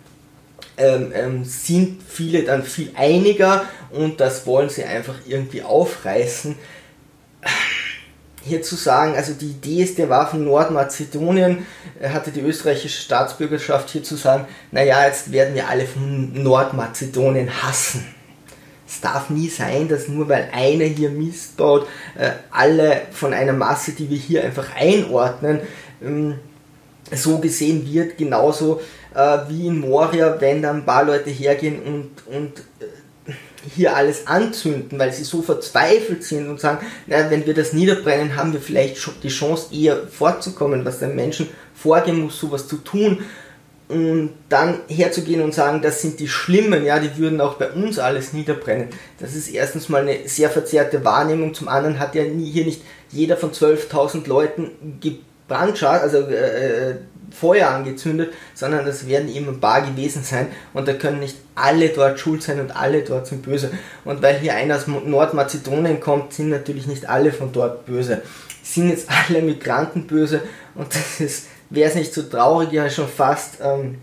ähm, 0.76 1.12
ähm, 1.14 1.44
sind 1.44 2.02
viele 2.02 2.42
dann 2.42 2.64
viel 2.64 2.90
einiger 2.94 3.64
und 3.90 4.20
das 4.20 4.44
wollen 4.46 4.68
sie 4.68 4.84
einfach 4.84 5.14
irgendwie 5.26 5.62
aufreißen 5.62 6.56
hier 8.44 8.62
zu 8.62 8.76
sagen, 8.76 9.14
also 9.16 9.32
die 9.32 9.50
Idee 9.50 9.82
ist, 9.82 9.98
der 9.98 10.08
war 10.08 10.28
von 10.28 10.44
Nordmazedonien, 10.44 11.66
er 11.98 12.12
hatte 12.12 12.30
die 12.30 12.40
österreichische 12.40 13.00
Staatsbürgerschaft, 13.02 13.90
hier 13.90 14.02
zu 14.02 14.16
sagen, 14.16 14.46
naja, 14.70 15.06
jetzt 15.06 15.32
werden 15.32 15.54
wir 15.54 15.68
alle 15.68 15.86
von 15.86 16.42
Nordmazedonien 16.42 17.62
hassen. 17.62 18.06
Es 18.86 19.00
darf 19.00 19.30
nie 19.30 19.48
sein, 19.48 19.88
dass 19.88 20.08
nur 20.08 20.28
weil 20.28 20.50
einer 20.52 20.84
hier 20.84 21.10
Mist 21.10 21.56
baut, 21.56 21.86
äh, 22.16 22.30
alle 22.50 23.02
von 23.12 23.32
einer 23.32 23.54
Masse, 23.54 23.92
die 23.92 24.10
wir 24.10 24.18
hier 24.18 24.44
einfach 24.44 24.76
einordnen, 24.76 25.60
ähm, 26.02 26.34
so 27.10 27.38
gesehen 27.38 27.90
wird, 27.90 28.18
genauso 28.18 28.80
äh, 29.14 29.38
wie 29.48 29.68
in 29.68 29.80
Moria, 29.80 30.40
wenn 30.40 30.62
dann 30.62 30.78
ein 30.78 30.84
paar 30.84 31.04
Leute 31.04 31.30
hergehen 31.30 31.80
und, 31.82 32.10
und 32.26 32.58
äh, 32.80 32.84
hier 33.74 33.96
alles 33.96 34.26
anzünden, 34.26 34.98
weil 34.98 35.12
sie 35.12 35.24
so 35.24 35.42
verzweifelt 35.42 36.24
sind 36.24 36.48
und 36.48 36.60
sagen, 36.60 36.86
na, 37.06 37.30
wenn 37.30 37.46
wir 37.46 37.54
das 37.54 37.72
niederbrennen, 37.72 38.36
haben 38.36 38.52
wir 38.52 38.60
vielleicht 38.60 38.98
die 39.22 39.28
Chance 39.28 39.74
eher 39.74 40.06
fortzukommen, 40.08 40.84
was 40.84 40.98
den 40.98 41.14
Menschen 41.14 41.48
vorgehen 41.74 42.20
muss, 42.20 42.38
sowas 42.38 42.68
zu 42.68 42.76
tun 42.78 43.24
und 43.88 44.30
dann 44.48 44.80
herzugehen 44.88 45.42
und 45.42 45.52
sagen, 45.52 45.82
das 45.82 46.00
sind 46.00 46.18
die 46.18 46.28
Schlimmen, 46.28 46.84
ja, 46.84 46.98
die 46.98 47.16
würden 47.18 47.40
auch 47.40 47.54
bei 47.54 47.70
uns 47.70 47.98
alles 47.98 48.32
niederbrennen. 48.32 48.88
Das 49.18 49.34
ist 49.34 49.48
erstens 49.48 49.88
mal 49.88 50.02
eine 50.02 50.26
sehr 50.26 50.48
verzerrte 50.48 51.04
Wahrnehmung, 51.04 51.52
zum 51.52 51.68
anderen 51.68 51.98
hat 51.98 52.14
ja 52.14 52.22
hier 52.22 52.64
nicht 52.64 52.82
jeder 53.10 53.36
von 53.36 53.52
12.000 53.52 54.26
Leuten 54.26 54.98
gebrandschadet, 55.00 56.02
also 56.02 56.18
äh, 56.28 56.90
äh 56.90 56.94
Feuer 57.30 57.68
angezündet, 57.68 58.32
sondern 58.54 58.84
das 58.84 59.06
werden 59.06 59.28
eben 59.28 59.48
ein 59.48 59.60
paar 59.60 59.82
gewesen 59.82 60.22
sein 60.22 60.48
und 60.72 60.88
da 60.88 60.94
können 60.94 61.20
nicht 61.20 61.36
alle 61.54 61.88
dort 61.88 62.18
schuld 62.18 62.42
sein 62.42 62.60
und 62.60 62.74
alle 62.74 63.02
dort 63.02 63.26
sind 63.26 63.42
böse. 63.42 63.70
Und 64.04 64.22
weil 64.22 64.38
hier 64.38 64.54
einer 64.54 64.76
aus 64.76 64.86
Nordmazedonien 64.86 66.00
kommt, 66.00 66.32
sind 66.32 66.50
natürlich 66.50 66.86
nicht 66.86 67.08
alle 67.08 67.32
von 67.32 67.52
dort 67.52 67.86
böse. 67.86 68.22
Sind 68.62 68.90
jetzt 68.90 69.08
alle 69.08 69.42
Migranten 69.42 70.06
böse 70.06 70.42
und 70.74 70.88
das 70.94 71.44
wäre 71.70 71.90
es 71.90 71.94
nicht 71.94 72.12
so 72.12 72.22
traurig, 72.22 72.72
ja 72.72 72.88
schon 72.88 73.08
fast. 73.08 73.58
Ähm, 73.62 73.98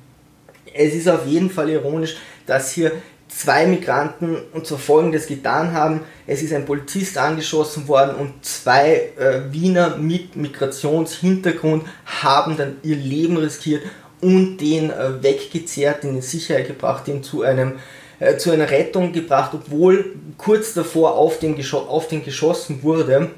es 0.74 0.94
ist 0.94 1.10
auf 1.10 1.26
jeden 1.26 1.50
Fall 1.50 1.70
ironisch, 1.70 2.18
dass 2.46 2.72
hier 2.72 2.92
zwei 3.36 3.66
Migranten 3.66 4.38
und 4.54 4.68
zwar 4.68 4.78
folgendes 4.78 5.28
getan 5.28 5.74
haben. 5.74 6.02
Es 6.28 6.42
ist 6.42 6.54
ein 6.54 6.66
Polizist 6.66 7.18
angeschossen 7.18 7.88
worden 7.88 8.16
und 8.16 8.46
zwei 8.46 9.12
äh, 9.18 9.52
Wiener 9.52 9.98
mit 9.98 10.36
Migrationshintergrund 10.36 11.86
haben 12.06 12.58
dann 12.58 12.78
ihr 12.84 12.98
Leben 12.98 13.38
riskiert 13.38 13.84
und 14.22 14.58
den 14.58 14.92
äh, 14.92 15.24
weggezerrt, 15.24 16.04
den 16.04 16.16
in 16.16 16.22
Sicherheit 16.22 16.68
gebracht, 16.68 17.08
den 17.08 17.24
zu 17.24 17.42
einem 17.42 17.80
äh, 18.20 18.38
zu 18.38 18.52
einer 18.52 18.70
Rettung 18.70 19.14
gebracht, 19.14 19.52
obwohl 19.54 20.14
kurz 20.38 20.74
davor 20.74 21.16
auf 21.16 21.40
den, 21.40 21.56
auf 21.74 22.08
den 22.08 22.24
geschossen 22.24 22.84
wurde. 22.84 23.32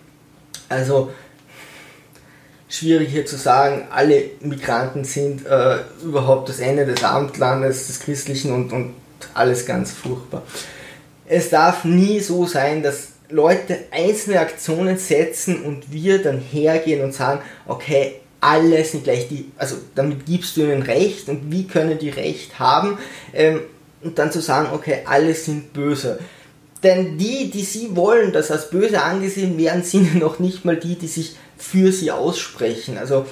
Also 0.68 1.12
schwierig 2.68 3.10
hier 3.10 3.26
zu 3.26 3.38
sagen, 3.38 3.88
alle 3.92 4.32
Migranten 4.42 5.06
sind 5.06 5.46
äh, 5.46 5.78
überhaupt 6.04 6.50
das 6.50 6.60
Ende 6.60 6.86
des 6.86 7.04
Abendlandes, 7.04 7.88
des 7.88 8.00
Christlichen 8.02 8.52
und, 8.52 8.74
und 8.74 8.96
alles 9.34 9.66
ganz 9.66 9.92
furchtbar. 9.92 10.44
Es 11.26 11.50
darf 11.50 11.86
nie 11.86 12.20
so 12.20 12.46
sein, 12.46 12.84
dass 12.84 13.10
Leute 13.30 13.80
einzelne 13.92 14.40
Aktionen 14.40 14.98
setzen 14.98 15.64
und 15.64 15.92
wir 15.92 16.22
dann 16.22 16.40
hergehen 16.40 17.04
und 17.04 17.14
sagen, 17.14 17.42
okay, 17.68 18.16
alle 18.42 18.84
sind 18.84 19.06
gleich 19.06 19.30
die, 19.30 19.52
also 19.58 19.78
damit 19.96 20.26
gibst 20.26 20.58
du 20.58 20.62
ihnen 20.62 20.82
Recht 20.82 21.30
und 21.30 21.52
wie 21.52 21.66
können 21.66 21.98
die 21.98 22.10
Recht 22.10 22.60
haben 22.60 22.98
ähm, 23.34 23.62
und 24.04 24.20
dann 24.20 24.32
zu 24.32 24.42
sagen, 24.42 24.70
okay, 24.74 25.00
alle 25.06 25.34
sind 25.34 25.72
böse. 25.72 26.20
Denn 26.84 27.18
die, 27.18 27.50
die 27.50 27.64
sie 27.64 27.96
wollen, 27.96 28.34
dass 28.34 28.52
als 28.52 28.70
böse 28.70 29.02
angesehen 29.02 29.58
werden, 29.58 29.84
sind 29.84 30.16
noch 30.20 30.40
nicht 30.40 30.66
mal 30.66 30.76
die, 30.76 30.96
die 30.96 31.08
sich 31.08 31.38
für 31.58 31.94
sie 31.94 32.12
aussprechen. 32.12 32.98
Also 32.98 33.26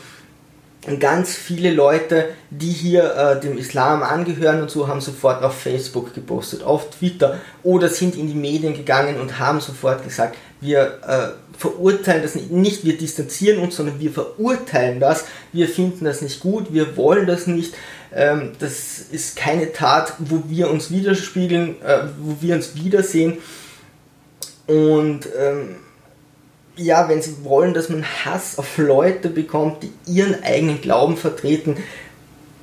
ganz 1.00 1.35
viele 1.35 1.71
Leute, 1.71 2.29
die 2.50 2.71
hier 2.71 3.15
äh, 3.15 3.39
dem 3.39 3.57
Islam 3.57 4.01
angehören 4.01 4.61
und 4.61 4.71
so, 4.71 4.88
haben 4.88 5.00
sofort 5.00 5.43
auf 5.43 5.59
Facebook 5.59 6.13
gepostet, 6.13 6.63
auf 6.63 6.89
Twitter 6.89 7.39
oder 7.61 7.88
sind 7.88 8.15
in 8.15 8.27
die 8.27 8.33
Medien 8.33 8.73
gegangen 8.73 9.19
und 9.19 9.38
haben 9.38 9.61
sofort 9.61 10.03
gesagt, 10.03 10.35
wir 10.59 11.00
äh, 11.07 11.57
verurteilen 11.57 12.23
das 12.23 12.33
nicht, 12.33 12.51
nicht, 12.51 12.83
wir 12.83 12.97
distanzieren 12.97 13.59
uns, 13.59 13.75
sondern 13.75 14.00
wir 14.00 14.11
verurteilen 14.11 15.00
das, 15.00 15.25
wir 15.53 15.67
finden 15.67 16.05
das 16.05 16.21
nicht 16.21 16.39
gut, 16.39 16.73
wir 16.73 16.97
wollen 16.97 17.27
das 17.27 17.45
nicht, 17.45 17.75
ähm, 18.13 18.53
das 18.57 19.00
ist 19.11 19.35
keine 19.35 19.71
Tat, 19.73 20.13
wo 20.17 20.43
wir 20.47 20.71
uns 20.71 20.89
widerspiegeln, 20.89 21.81
äh, 21.83 22.05
wo 22.19 22.38
wir 22.41 22.55
uns 22.55 22.75
wiedersehen. 22.75 23.38
Und 24.67 25.27
ähm, 25.38 25.75
ja, 26.81 27.09
wenn 27.09 27.21
sie 27.21 27.43
wollen, 27.43 27.73
dass 27.73 27.89
man 27.89 28.03
Hass 28.03 28.57
auf 28.57 28.77
Leute 28.77 29.29
bekommt, 29.29 29.83
die 29.83 29.91
ihren 30.05 30.43
eigenen 30.43 30.81
Glauben 30.81 31.17
vertreten, 31.17 31.77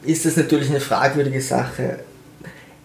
ist 0.05 0.25
das 0.25 0.37
natürlich 0.37 0.71
eine 0.71 0.81
fragwürdige 0.81 1.41
Sache. 1.41 2.01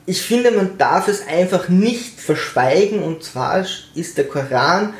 Ich 0.05 0.21
finde, 0.21 0.51
man 0.51 0.77
darf 0.77 1.07
es 1.07 1.25
einfach 1.27 1.69
nicht 1.69 2.19
verschweigen 2.19 3.01
und 3.01 3.23
zwar 3.23 3.65
ist 3.95 4.17
der 4.17 4.27
Koran 4.27 4.93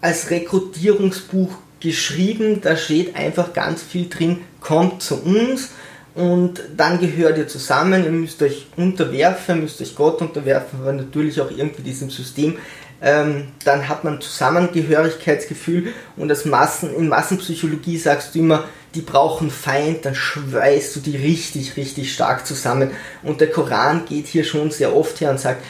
als 0.00 0.30
Rekrutierungsbuch 0.30 1.50
geschrieben, 1.80 2.60
da 2.60 2.76
steht 2.76 3.16
einfach 3.16 3.52
ganz 3.52 3.82
viel 3.82 4.08
drin, 4.08 4.40
kommt 4.60 5.02
zu 5.02 5.22
uns 5.22 5.70
und 6.14 6.60
dann 6.76 7.00
gehört 7.00 7.38
ihr 7.38 7.48
zusammen, 7.48 8.04
ihr 8.04 8.10
müsst 8.10 8.42
euch 8.42 8.66
unterwerfen, 8.76 9.62
müsst 9.62 9.80
euch 9.80 9.96
Gott 9.96 10.20
unterwerfen, 10.20 10.80
aber 10.80 10.92
natürlich 10.92 11.40
auch 11.40 11.50
irgendwie 11.50 11.82
diesem 11.82 12.10
System 12.10 12.58
ähm, 13.02 13.48
dann 13.64 13.88
hat 13.88 14.04
man 14.04 14.20
Zusammengehörigkeitsgefühl 14.20 15.92
und 16.16 16.28
das 16.28 16.44
Massen, 16.44 16.94
in 16.94 17.08
Massenpsychologie 17.08 17.98
sagst 17.98 18.34
du 18.34 18.38
immer, 18.38 18.64
die 18.94 19.00
brauchen 19.00 19.50
Feind, 19.50 20.04
dann 20.04 20.14
schweißt 20.14 20.94
du 20.94 21.00
die 21.00 21.16
richtig, 21.16 21.76
richtig 21.76 22.12
stark 22.12 22.46
zusammen. 22.46 22.90
Und 23.22 23.40
der 23.40 23.50
Koran 23.50 24.04
geht 24.06 24.26
hier 24.26 24.44
schon 24.44 24.70
sehr 24.70 24.94
oft 24.94 25.20
her 25.20 25.30
und 25.30 25.40
sagt, 25.40 25.64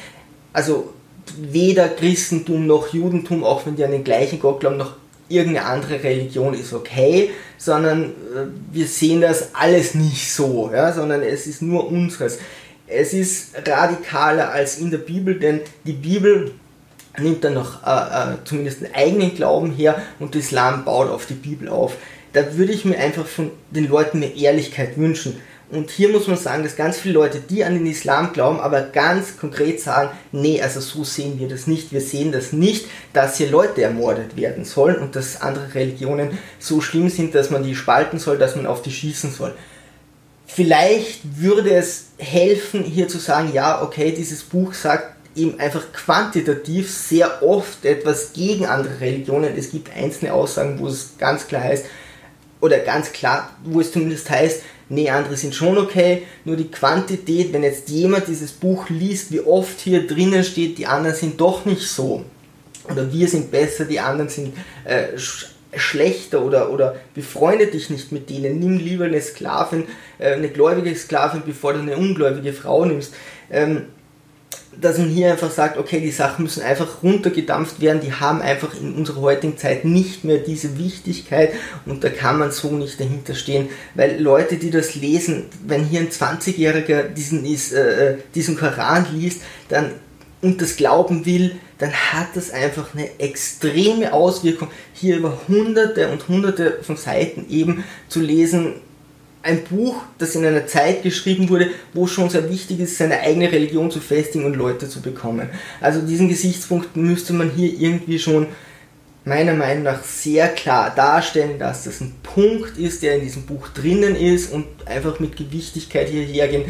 also 0.53 0.93
weder 1.39 1.89
Christentum 1.89 2.67
noch 2.67 2.93
Judentum, 2.93 3.45
auch 3.45 3.65
wenn 3.65 3.77
die 3.77 3.85
an 3.85 3.93
den 3.93 4.05
gleichen 4.05 4.39
Gott 4.39 4.61
glauben, 4.61 4.77
noch 4.77 4.97
irgendeine 5.29 5.67
andere 5.67 6.03
Religion 6.03 6.53
ist 6.53 6.75
okay, 6.75 7.31
sondern 7.57 8.05
äh, 8.05 8.47
wir 8.73 8.87
sehen 8.87 9.23
das 9.23 9.55
alles 9.55 9.95
nicht 9.95 10.31
so, 10.31 10.71
ja, 10.73 10.93
sondern 10.93 11.23
es 11.23 11.47
ist 11.47 11.63
nur 11.63 11.91
unseres. 11.91 12.39
Es 12.87 13.15
ist 13.15 13.53
radikaler 13.67 14.51
als 14.51 14.79
in 14.79 14.91
der 14.91 14.99
Bibel, 14.99 15.39
denn 15.39 15.61
die 15.85 15.95
Bibel 15.95 16.53
nimmt 17.19 17.45
dann 17.45 17.55
noch 17.55 17.87
äh, 17.87 18.33
äh, 18.33 18.37
zumindest 18.45 18.85
einen 18.85 18.95
eigenen 18.95 19.35
Glauben 19.35 19.71
her 19.71 20.01
und 20.19 20.35
der 20.35 20.41
Islam 20.41 20.85
baut 20.85 21.11
auf 21.11 21.27
die 21.27 21.35
Bibel 21.35 21.69
auf. 21.69 21.97
Da 22.33 22.57
würde 22.57 22.73
ich 22.73 22.85
mir 22.85 22.99
einfach 22.99 23.27
von 23.27 23.51
den 23.71 23.89
Leuten 23.89 24.21
mehr 24.21 24.35
Ehrlichkeit 24.35 24.97
wünschen. 24.97 25.37
Und 25.71 25.91
hier 25.91 26.11
muss 26.11 26.27
man 26.27 26.37
sagen, 26.37 26.63
dass 26.63 26.77
ganz 26.77 26.99
viele 26.99 27.15
Leute, 27.15 27.41
die 27.41 27.65
an 27.65 27.75
den 27.75 27.87
Islam 27.87 28.35
glauben, 28.35 28.61
aber 28.61 28.83
ganz 28.83 29.39
konkret 29.39 29.81
sagen, 29.81 30.11
nee, 30.31 30.61
also 30.61 30.81
so 30.81 31.03
sehen 31.03 31.39
wir 31.39 31.49
das 31.49 31.67
nicht. 31.67 31.93
Wir 31.93 32.03
sehen 32.03 32.31
das 32.31 32.53
nicht, 32.53 32.87
dass 33.15 33.39
hier 33.39 33.51
Leute 33.51 33.83
ermordet 33.83 34.37
werden 34.37 34.67
sollen 34.67 34.97
und 34.97 35.17
dass 35.17 35.41
andere 35.41 35.75
Religionen 35.75 36.39
so 36.59 36.83
schlimm 36.83 37.09
sind, 37.09 37.35
dass 37.35 37.51
man 37.51 37.63
die 37.63 37.75
spalten 37.75 38.19
soll, 38.19 38.37
dass 38.37 38.55
man 38.55 38.67
auf 38.67 38.83
die 38.83 38.91
schießen 38.91 39.33
soll. 39.33 39.55
vielleicht 40.55 41.41
würde 41.41 41.75
es 41.75 42.09
helfen, 42.19 42.83
hier 42.83 43.09
zu 43.09 43.19
sagen, 43.19 43.51
ja, 43.53 43.83
okay, 43.83 44.13
dieses 44.13 44.43
Buch 44.43 44.75
sagt 44.75 45.12
eben 45.35 45.59
einfach 45.59 45.93
quantitativ 45.93 46.91
sehr 46.91 47.43
oft 47.43 47.85
etwas 47.85 48.33
gegen 48.33 48.67
andere 48.67 49.01
Religionen. 49.01 49.57
Es 49.57 49.71
gibt 49.71 49.95
einzelne 49.95 50.33
Aussagen, 50.33 50.79
wo 50.79 50.89
es 50.89 51.15
ganz 51.19 51.47
klar 51.47 51.63
heißt, 51.63 51.87
oder 52.61 52.79
ganz 52.79 53.13
klar, 53.13 53.51
wo 53.65 53.81
es 53.81 53.93
zumindest 53.93 54.31
heißt, 54.31 54.63
nee, 54.89 55.11
andere 55.11 55.37
sind 55.37 55.55
schon 55.55 55.79
okay, 55.79 56.23
nur 56.45 56.57
die 56.57 56.71
Quantität, 56.71 57.53
wenn 57.53 57.65
jetzt 57.65 57.89
jemand 57.89 58.29
dieses 58.29 58.53
Buch 58.53 58.89
liest, 58.89 59.33
wie 59.33 59.41
oft 59.41 59.81
hier 59.81 60.07
drinnen 60.07 60.45
steht, 60.45 60.79
die 60.79 60.87
anderen 60.87 61.17
sind 61.17 61.41
doch 61.41 61.65
nicht 61.65 61.83
so. 61.83 62.25
Oder 62.89 63.13
wir 63.13 63.29
sind 63.29 63.51
besser, 63.51 63.85
die 63.85 64.01
anderen 64.01 64.29
sind 64.29 64.55
äh, 64.85 65.17
sch 65.19 65.49
schlechter 65.75 66.43
oder, 66.43 66.71
oder 66.71 66.97
befreunde 67.15 67.67
dich 67.67 67.89
nicht 67.89 68.13
mit 68.13 68.29
denen. 68.29 68.59
Nimm 68.59 68.77
lieber 68.77 69.07
eine 69.07 69.23
Sklavin, 69.23 69.85
äh, 70.19 70.33
eine 70.33 70.51
gläubige 70.51 70.95
Sklavin, 70.95 71.43
bevor 71.47 71.73
du 71.73 71.81
eine 71.81 71.97
ungläubige 71.97 72.53
Frau 72.53 72.85
nimmst. 72.85 73.15
Ähm, 73.51 73.87
dass 74.81 74.99
man 74.99 75.09
hier 75.09 75.33
einfach 75.33 75.51
sagt, 75.51 75.77
okay, 75.77 76.01
die 76.01 76.11
Sachen 76.11 76.45
müssen 76.45 76.63
einfach 76.63 77.03
runtergedampft 77.03 77.81
werden, 77.81 78.01
die 78.01 78.13
haben 78.13 78.41
einfach 78.41 78.75
in 78.79 78.95
unserer 78.95 79.21
heutigen 79.21 79.57
Zeit 79.57 79.85
nicht 79.85 80.25
mehr 80.25 80.39
diese 80.39 80.79
Wichtigkeit 80.79 81.53
und 81.87 82.03
da 82.03 82.09
kann 82.09 82.39
man 82.39 82.51
so 82.51 82.71
nicht 82.71 82.99
dahinter 82.99 83.35
stehen, 83.35 83.69
weil 83.95 84.21
Leute, 84.21 84.57
die 84.57 84.71
das 84.71 84.95
lesen, 84.95 85.45
wenn 85.67 85.85
hier 85.85 86.01
ein 86.01 86.11
20-Jähriger 86.11 87.05
diesen, 87.05 87.45
ist, 87.45 87.73
äh, 87.73 88.17
diesen 88.35 88.57
Koran 88.57 89.07
liest, 89.15 89.43
dann 89.69 89.93
und 90.43 90.61
das 90.61 90.77
glauben 90.77 91.25
will, 91.25 91.55
dann 91.79 91.93
hat 91.93 92.29
das 92.35 92.51
einfach 92.51 92.95
eine 92.95 93.21
extreme 93.21 94.13
Auswirkung, 94.13 94.69
hier 94.93 95.17
über 95.17 95.41
hunderte 95.47 96.09
und 96.09 96.27
hunderte 96.27 96.81
von 96.83 96.97
Seiten 96.97 97.47
eben 97.49 97.85
zu 98.09 98.21
lesen, 98.21 98.75
ein 99.43 99.65
Buch, 99.65 100.03
das 100.19 100.35
in 100.35 100.45
einer 100.45 100.67
Zeit 100.67 101.03
geschrieben 101.03 101.49
wurde, 101.49 101.71
wo 101.93 102.07
schon 102.07 102.31
sehr 102.31 102.49
wichtig 102.49 102.81
ist, 102.81 102.97
seine 102.97 103.21
eigene 103.21 103.51
Religion 103.51 103.91
zu 103.91 104.01
festigen 104.01 104.45
und 104.45 104.55
Leute 104.55 104.89
zu 104.89 105.01
bekommen. 105.01 105.49
Also 105.81 106.01
diesen 106.01 106.29
Gesichtspunkt 106.29 106.97
müsste 106.97 107.33
man 107.33 107.51
hier 107.51 107.73
irgendwie 107.73 108.19
schon 108.19 108.47
meiner 109.25 109.55
Meinung 109.55 109.85
nach 109.85 110.03
sehr 110.03 110.49
klar 110.49 110.93
darstellen, 110.95 111.59
dass 111.59 111.85
das 111.85 112.01
ein 112.01 112.15
Punkt 112.23 112.77
ist, 112.79 113.03
der 113.03 113.17
in 113.17 113.23
diesem 113.23 113.47
Buch 113.47 113.69
drinnen 113.69 114.17
ist 114.17 114.53
und 114.53 114.67
einfach 114.87 115.21
mit 115.21 115.37
Gewichtigkeit 115.37 116.09
hierher 116.09 116.49
gehen 116.49 116.65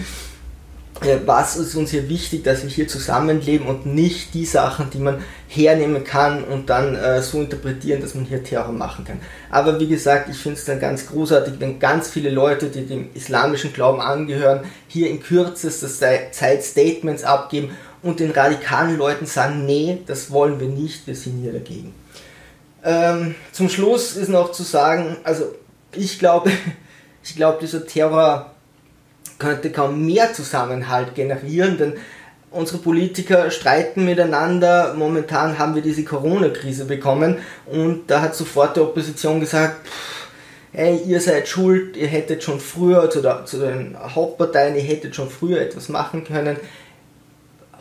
was 1.27 1.57
ist 1.57 1.75
uns 1.75 1.91
hier 1.91 2.09
wichtig, 2.09 2.45
dass 2.45 2.63
wir 2.63 2.71
hier 2.71 2.89
zusammenleben 2.89 3.67
und 3.67 3.87
nicht 3.87 4.35
die 4.35 4.45
Sachen, 4.45 4.91
die 4.91 4.99
man 4.99 5.23
hernehmen 5.49 6.05
kann 6.05 6.45
und 6.45 6.71
dann 6.71 6.95
äh, 6.95 7.23
so 7.23 7.41
interpretieren, 7.41 8.01
dass 8.01 8.15
man 8.15 8.25
hier 8.25 8.43
Terror 8.43 8.73
machen 8.73 9.05
kann. 9.05 9.21
Aber 9.51 9.79
wie 9.81 9.89
gesagt, 9.89 10.29
ich 10.31 10.37
finde 10.37 10.59
es 10.59 10.65
dann 10.65 10.81
ganz 10.81 11.07
großartig, 11.07 11.55
wenn 11.59 11.79
ganz 11.79 12.09
viele 12.09 12.31
Leute, 12.31 12.67
die 12.67 12.87
dem 12.87 13.11
islamischen 13.15 13.73
Glauben 13.73 14.01
angehören, 14.01 14.61
hier 14.89 15.11
in 15.11 15.23
kürzester 15.23 15.89
Zeit 16.33 16.65
Statements 16.65 17.25
abgeben 17.25 17.71
und 18.03 18.21
den 18.21 18.31
radikalen 18.31 18.97
Leuten 18.97 19.27
sagen, 19.27 19.67
nee, 19.67 19.99
das 20.07 20.31
wollen 20.31 20.59
wir 20.61 20.69
nicht, 20.69 21.07
wir 21.07 21.15
sind 21.15 21.41
hier 21.43 21.53
dagegen. 21.53 21.95
Ähm, 22.85 23.35
zum 23.53 23.69
Schluss 23.69 24.17
ist 24.17 24.29
noch 24.29 24.53
zu 24.53 24.65
sagen, 24.65 25.19
also 25.25 25.55
ich 25.95 26.19
glaube, 26.19 26.51
ich 27.23 27.37
glaube, 27.37 27.59
dieser 27.61 27.87
Terror 27.87 28.52
könnte 29.43 29.73
kaum 29.73 30.07
mehr 30.07 30.33
Zusammenhalt 30.33 31.15
generieren, 31.15 31.77
denn 31.77 31.95
unsere 32.53 32.79
Politiker 32.79 33.51
streiten 33.51 34.05
miteinander. 34.05 34.95
Momentan 34.95 35.59
haben 35.59 35.75
wir 35.75 35.83
diese 35.83 36.05
Corona-Krise 36.05 36.85
bekommen 36.85 37.39
und 37.67 38.05
da 38.07 38.21
hat 38.21 38.37
sofort 38.37 38.77
die 38.77 38.81
Opposition 38.81 39.41
gesagt, 39.41 39.77
hey, 40.73 40.97
ihr 41.07 41.21
seid 41.21 41.49
schuld, 41.49 41.97
ihr 41.97 42.07
hättet 42.07 42.43
schon 42.43 42.61
früher 42.61 43.11
zu, 43.11 43.21
der, 43.21 43.45
zu 43.45 43.59
den 43.59 43.97
Hauptparteien, 43.99 44.77
ihr 44.77 44.83
hättet 44.83 45.15
schon 45.15 45.29
früher 45.29 45.61
etwas 45.61 45.89
machen 45.89 46.25
können. 46.25 46.57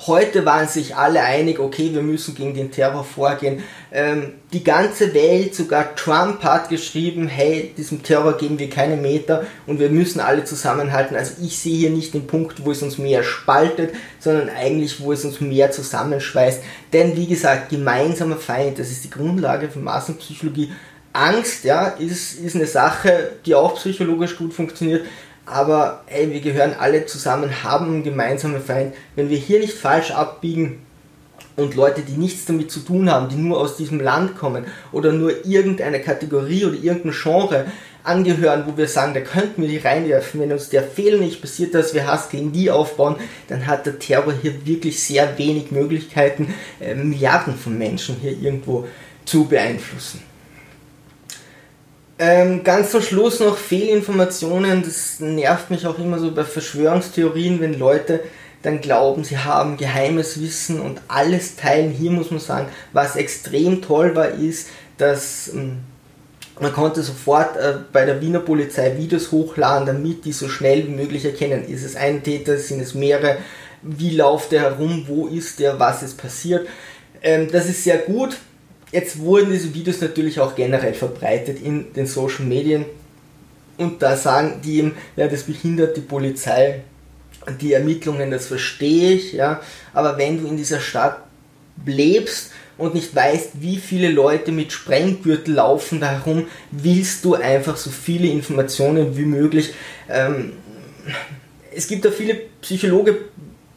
Heute 0.08 0.46
waren 0.46 0.68
sich 0.68 0.96
alle 0.96 1.22
einig, 1.22 1.60
okay, 1.60 1.94
wir 1.94 2.02
müssen 2.02 2.34
gegen 2.34 2.56
den 2.56 2.72
Terror 2.72 3.04
vorgehen. 3.04 3.62
Ähm, 3.92 4.34
die 4.52 4.64
ganze 4.64 5.14
Welt, 5.14 5.54
sogar 5.54 5.96
Trump 5.96 6.44
hat 6.44 6.70
geschrieben, 6.70 7.28
hey, 7.28 7.72
diesem 7.78 8.02
Terror 8.02 8.36
geben 8.36 8.58
wir 8.58 8.68
keine 8.68 8.96
Meter 8.96 9.46
und 9.68 9.80
wir 9.80 9.92
müssen 9.92 10.20
alle 10.20 10.44
zusammenhalten. 10.44 11.16
Also 11.16 11.34
ich 11.44 11.60
sehe 11.60 11.78
hier 11.78 11.90
nicht 11.92 12.16
den 12.16 12.26
Punkt, 12.26 12.66
wo 12.66 12.72
es 12.72 12.82
uns 12.82 12.98
mehr 12.98 13.22
spaltet, 13.22 13.94
sondern 14.20 14.50
eigentlich, 14.50 15.02
wo 15.02 15.12
es 15.12 15.24
uns 15.24 15.40
mehr 15.40 15.70
zusammenschweißt. 15.70 16.64
Denn 16.94 17.16
wie 17.16 17.28
gesagt, 17.28 17.70
gemeinsamer 17.70 18.38
Feind, 18.38 18.80
das 18.80 18.90
ist 18.90 19.04
die 19.04 19.12
Grundlage 19.12 19.70
von 19.70 19.84
Massenpsychologie. 19.84 20.72
Angst, 21.14 21.64
ja, 21.64 21.88
ist, 21.88 22.40
ist 22.40 22.56
eine 22.56 22.66
Sache, 22.66 23.34
die 23.46 23.54
auch 23.54 23.76
psychologisch 23.76 24.36
gut 24.36 24.54
funktioniert 24.54 25.06
aber 25.52 26.04
ey, 26.08 26.32
wir 26.32 26.40
gehören 26.40 26.74
alle 26.80 27.06
zusammen, 27.06 27.64
haben 27.64 27.88
einen 27.88 28.04
gemeinsamen 28.04 28.62
Feind. 28.62 28.94
Wenn 29.16 29.30
wir 29.30 29.38
hier 29.38 29.60
nicht 29.60 29.74
falsch 29.74 30.12
abbiegen 30.12 30.80
und 31.58 31.76
Leute, 31.76 32.02
die 32.02 32.14
nichts 32.14 32.46
damit 32.46 32.72
zu 32.72 32.80
tun 32.80 33.12
haben, 33.12 33.28
die 33.28 33.36
nur 33.36 33.60
aus 33.60 33.76
diesem 33.76 34.00
Land 34.00 34.38
kommen 34.38 34.66
oder 34.94 35.12
nur 35.12 35.46
irgendeine 35.46 36.00
Kategorie 36.00 36.64
oder 36.64 36.76
irgendein 36.76 37.12
Genre 37.12 37.66
angehören, 38.04 38.64
wo 38.66 38.78
wir 38.78 38.88
sagen, 38.88 39.14
da 39.14 39.20
könnten 39.20 39.62
wir 39.62 39.70
die 39.70 39.78
reinwerfen, 39.78 40.40
wenn 40.40 40.54
uns 40.54 40.70
der 40.70 40.84
Fehler 40.84 41.18
nicht 41.18 41.42
passiert, 41.42 41.76
dass 41.76 41.94
wir 41.94 42.08
Hass 42.08 42.30
gegen 42.30 42.54
die 42.54 42.72
aufbauen, 42.72 43.18
dann 43.50 43.68
hat 43.68 43.86
der 43.86 44.00
Terror 44.00 44.34
hier 44.42 44.66
wirklich 44.66 45.04
sehr 45.04 45.38
wenig 45.38 45.72
Möglichkeiten, 45.72 46.54
äh, 46.80 46.96
Milliarden 46.96 47.56
von 47.56 47.78
Menschen 47.78 48.16
hier 48.22 48.32
irgendwo 48.32 48.88
zu 49.26 49.46
beeinflussen. 49.46 50.31
Ähm, 52.24 52.64
ganz 52.64 52.92
zum 52.92 53.02
Schluss 53.02 53.40
noch 53.40 53.58
Fehlinformationen. 53.58 54.84
Das 54.84 55.20
nervt 55.20 55.72
mich 55.72 55.88
auch 55.88 55.98
immer 55.98 56.20
so 56.20 56.32
bei 56.32 56.44
Verschwörungstheorien, 56.44 57.60
wenn 57.60 57.80
Leute 57.80 58.20
dann 58.62 58.80
glauben, 58.80 59.24
sie 59.24 59.40
haben 59.40 59.76
geheimes 59.76 60.40
Wissen 60.40 60.80
und 60.82 61.02
alles 61.08 61.56
teilen. 61.56 61.90
Hier 61.90 62.12
muss 62.12 62.30
man 62.30 62.40
sagen, 62.40 62.68
was 62.94 63.16
extrem 63.16 63.82
toll 63.82 64.16
war, 64.16 64.30
ist, 64.30 64.68
dass 65.00 65.48
ähm, 65.52 65.80
man 66.60 66.72
konnte 66.72 67.02
sofort 67.02 67.58
äh, 67.58 67.78
bei 67.92 68.06
der 68.06 68.22
Wiener 68.22 68.42
Polizei 68.42 68.96
Videos 68.98 69.32
hochladen, 69.32 69.88
damit 69.88 70.24
die 70.24 70.32
so 70.32 70.48
schnell 70.48 70.86
wie 70.86 70.92
möglich 70.92 71.26
erkennen, 71.26 71.68
ist 71.68 71.84
es 71.84 71.96
ein 71.96 72.22
Täter, 72.22 72.60
sind 72.60 72.82
es 72.82 72.94
mehrere, 72.94 73.38
wie 73.82 74.16
läuft 74.16 74.52
der 74.52 74.62
herum, 74.62 75.06
wo 75.08 75.26
ist 75.26 75.60
der, 75.60 75.80
was 75.80 76.04
ist 76.04 76.20
passiert. 76.20 76.68
Ähm, 77.24 77.48
das 77.52 77.66
ist 77.66 77.84
sehr 77.84 77.98
gut 77.98 78.38
Jetzt 78.92 79.20
wurden 79.20 79.52
diese 79.52 79.74
Videos 79.74 80.02
natürlich 80.02 80.40
auch 80.40 80.56
generell 80.56 80.94
verbreitet 80.94 81.62
in 81.62 81.94
den 81.94 82.08
Social 82.08 82.46
Medien 82.46 82.86
und 83.78 84.02
da 84.02 84.16
sagen 84.16 84.62
die 84.64 84.80
ihm, 84.80 84.94
ja, 85.16 85.28
das 85.28 85.44
behindert 85.44 85.96
die 85.96 86.02
Polizei, 86.02 86.82
die 87.60 87.74
Ermittlungen, 87.74 88.32
das 88.32 88.48
verstehe 88.48 89.14
ich, 89.14 89.34
ja, 89.34 89.62
aber 89.94 90.18
wenn 90.18 90.42
du 90.42 90.48
in 90.48 90.58
dieser 90.58 90.80
Stadt 90.80 91.18
lebst 91.86 92.52
und 92.78 92.94
nicht 92.94 93.16
weißt, 93.16 93.62
wie 93.62 93.78
viele 93.78 94.10
Leute 94.10 94.52
mit 94.52 94.72
Sprenggürtel 94.72 95.56
laufen 95.56 96.00
da 96.00 96.12
herum, 96.12 96.48
willst 96.72 97.24
du 97.26 97.36
einfach 97.36 97.78
so 97.78 97.90
viele 97.90 98.28
Informationen 98.28 99.18
wie 99.18 99.26
möglich. 99.26 99.74
Ähm, 100.10 100.54
es 101.74 101.88
gibt 101.88 102.06
da 102.06 102.12
viele 102.12 102.36
Psychologe, 102.62 103.18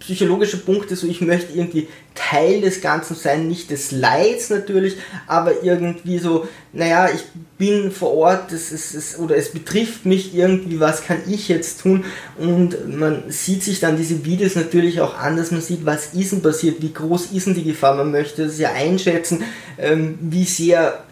psychologische 0.05 0.59
Punkte, 0.59 0.97
so 0.97 1.07
ich 1.07 1.21
möchte 1.21 1.53
irgendwie 1.55 1.89
Teil 2.15 2.61
des 2.61 2.81
Ganzen 2.81 3.17
sein, 3.17 3.49
nicht 3.49 3.71
des 3.71 3.91
Leids 3.91 4.51
natürlich, 4.51 4.97
aber 5.27 5.63
irgendwie 5.63 6.19
so, 6.19 6.47
naja, 6.73 7.09
ich 7.13 7.23
bin 7.59 7.91
vor 7.91 8.15
Ort, 8.15 8.53
es 8.53 8.71
ist, 8.71 9.19
oder 9.19 9.37
es 9.37 9.51
betrifft 9.51 10.05
mich 10.05 10.35
irgendwie, 10.35 10.79
was 10.79 11.05
kann 11.05 11.19
ich 11.27 11.49
jetzt 11.49 11.81
tun? 11.81 12.05
Und 12.37 12.97
man 12.97 13.25
sieht 13.29 13.63
sich 13.63 13.81
dann 13.81 13.97
diese 13.97 14.25
Videos 14.25 14.57
natürlich 14.57 15.01
auch 15.01 15.17
an, 15.17 15.37
dass 15.37 15.51
man 15.51 15.63
sieht, 15.63 15.87
was 15.87 16.15
ist 16.15 16.33
denn 16.33 16.43
passiert, 16.43 16.83
wie 16.83 16.93
groß 16.93 17.33
ist 17.33 17.47
denn 17.47 17.55
die 17.55 17.65
Gefahr, 17.65 17.97
man 17.97 18.11
möchte 18.11 18.45
es 18.45 18.59
ja 18.59 18.73
einschätzen, 18.73 19.43
ähm, 19.79 20.19
wie 20.21 20.45
sehr 20.45 21.03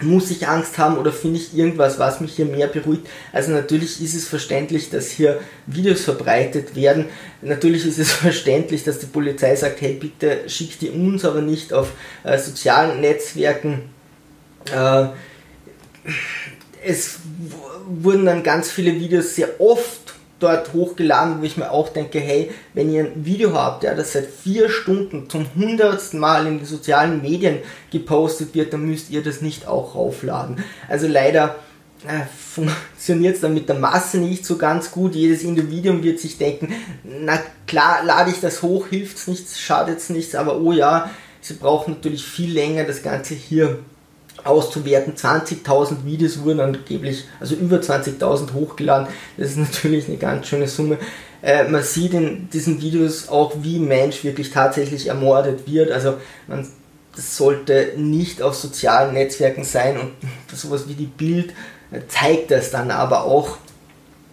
muss 0.00 0.30
ich 0.30 0.48
Angst 0.48 0.76
haben 0.78 0.98
oder 0.98 1.12
finde 1.12 1.38
ich 1.38 1.56
irgendwas, 1.56 1.98
was 1.98 2.20
mich 2.20 2.34
hier 2.34 2.46
mehr 2.46 2.66
beruhigt? 2.66 3.06
Also 3.32 3.52
natürlich 3.52 4.02
ist 4.02 4.14
es 4.14 4.26
verständlich, 4.26 4.90
dass 4.90 5.10
hier 5.10 5.40
Videos 5.66 6.00
verbreitet 6.02 6.74
werden. 6.74 7.06
Natürlich 7.42 7.86
ist 7.86 7.98
es 7.98 8.12
verständlich, 8.12 8.82
dass 8.82 8.98
die 8.98 9.06
Polizei 9.06 9.54
sagt, 9.54 9.80
hey 9.80 9.94
bitte 9.94 10.48
schickt 10.48 10.82
die 10.82 10.90
uns 10.90 11.24
aber 11.24 11.42
nicht 11.42 11.72
auf 11.72 11.92
äh, 12.24 12.38
sozialen 12.38 13.00
Netzwerken. 13.00 13.82
Äh, 14.74 15.06
es 16.84 17.18
wurden 17.86 18.26
dann 18.26 18.42
ganz 18.42 18.70
viele 18.70 18.94
Videos 18.94 19.34
sehr 19.34 19.60
oft 19.60 20.13
dort 20.44 20.72
hochgeladen, 20.72 21.40
wo 21.40 21.44
ich 21.44 21.56
mir 21.56 21.70
auch 21.70 21.88
denke, 21.88 22.20
hey, 22.20 22.50
wenn 22.74 22.92
ihr 22.92 23.04
ein 23.04 23.24
Video 23.24 23.54
habt, 23.54 23.82
ja, 23.82 23.94
das 23.94 24.12
seit 24.12 24.26
vier 24.26 24.68
Stunden 24.68 25.28
zum 25.30 25.46
hundertsten 25.56 26.20
Mal 26.20 26.46
in 26.46 26.58
den 26.58 26.66
sozialen 26.66 27.22
Medien 27.22 27.58
gepostet 27.90 28.54
wird, 28.54 28.72
dann 28.72 28.86
müsst 28.86 29.10
ihr 29.10 29.22
das 29.22 29.40
nicht 29.40 29.66
auch 29.66 29.94
raufladen. 29.94 30.62
Also 30.88 31.06
leider 31.06 31.56
äh, 32.06 32.24
funktioniert 32.36 33.36
es 33.36 33.40
dann 33.40 33.54
mit 33.54 33.68
der 33.68 33.78
Masse 33.78 34.18
nicht 34.18 34.44
so 34.44 34.58
ganz 34.58 34.90
gut. 34.90 35.14
Jedes 35.14 35.42
Individuum 35.42 36.02
wird 36.02 36.20
sich 36.20 36.36
denken, 36.36 36.74
na 37.02 37.38
klar, 37.66 38.04
lade 38.04 38.30
ich 38.30 38.40
das 38.40 38.62
hoch, 38.62 38.88
hilft 38.88 39.16
es 39.16 39.26
nichts, 39.26 39.58
schadet 39.58 39.98
es 39.98 40.10
nichts, 40.10 40.34
aber 40.34 40.60
oh 40.60 40.72
ja, 40.72 41.10
sie 41.40 41.54
brauchen 41.54 41.94
natürlich 41.94 42.24
viel 42.24 42.52
länger 42.52 42.84
das 42.84 43.02
Ganze 43.02 43.34
hier 43.34 43.78
auszuwerten. 44.42 45.14
20.000 45.14 46.04
Videos 46.04 46.42
wurden 46.42 46.60
angeblich, 46.60 47.24
also 47.40 47.54
über 47.54 47.76
20.000 47.78 48.52
hochgeladen. 48.52 49.08
Das 49.36 49.50
ist 49.50 49.58
natürlich 49.58 50.08
eine 50.08 50.16
ganz 50.16 50.48
schöne 50.48 50.68
Summe. 50.68 50.98
Äh, 51.42 51.68
man 51.68 51.82
sieht 51.82 52.14
in 52.14 52.48
diesen 52.50 52.80
Videos 52.80 53.28
auch, 53.28 53.54
wie 53.62 53.78
Mensch 53.78 54.24
wirklich 54.24 54.50
tatsächlich 54.50 55.08
ermordet 55.08 55.68
wird. 55.70 55.90
Also 55.90 56.14
man, 56.46 56.66
das 57.14 57.36
sollte 57.36 57.92
nicht 57.96 58.42
auf 58.42 58.54
sozialen 58.54 59.14
Netzwerken 59.14 59.64
sein 59.64 59.98
und 59.98 60.12
sowas 60.56 60.88
wie 60.88 60.94
die 60.94 61.06
Bild 61.06 61.50
äh, 61.92 62.00
zeigt 62.08 62.50
das 62.50 62.70
dann 62.70 62.90
aber 62.90 63.24
auch 63.24 63.58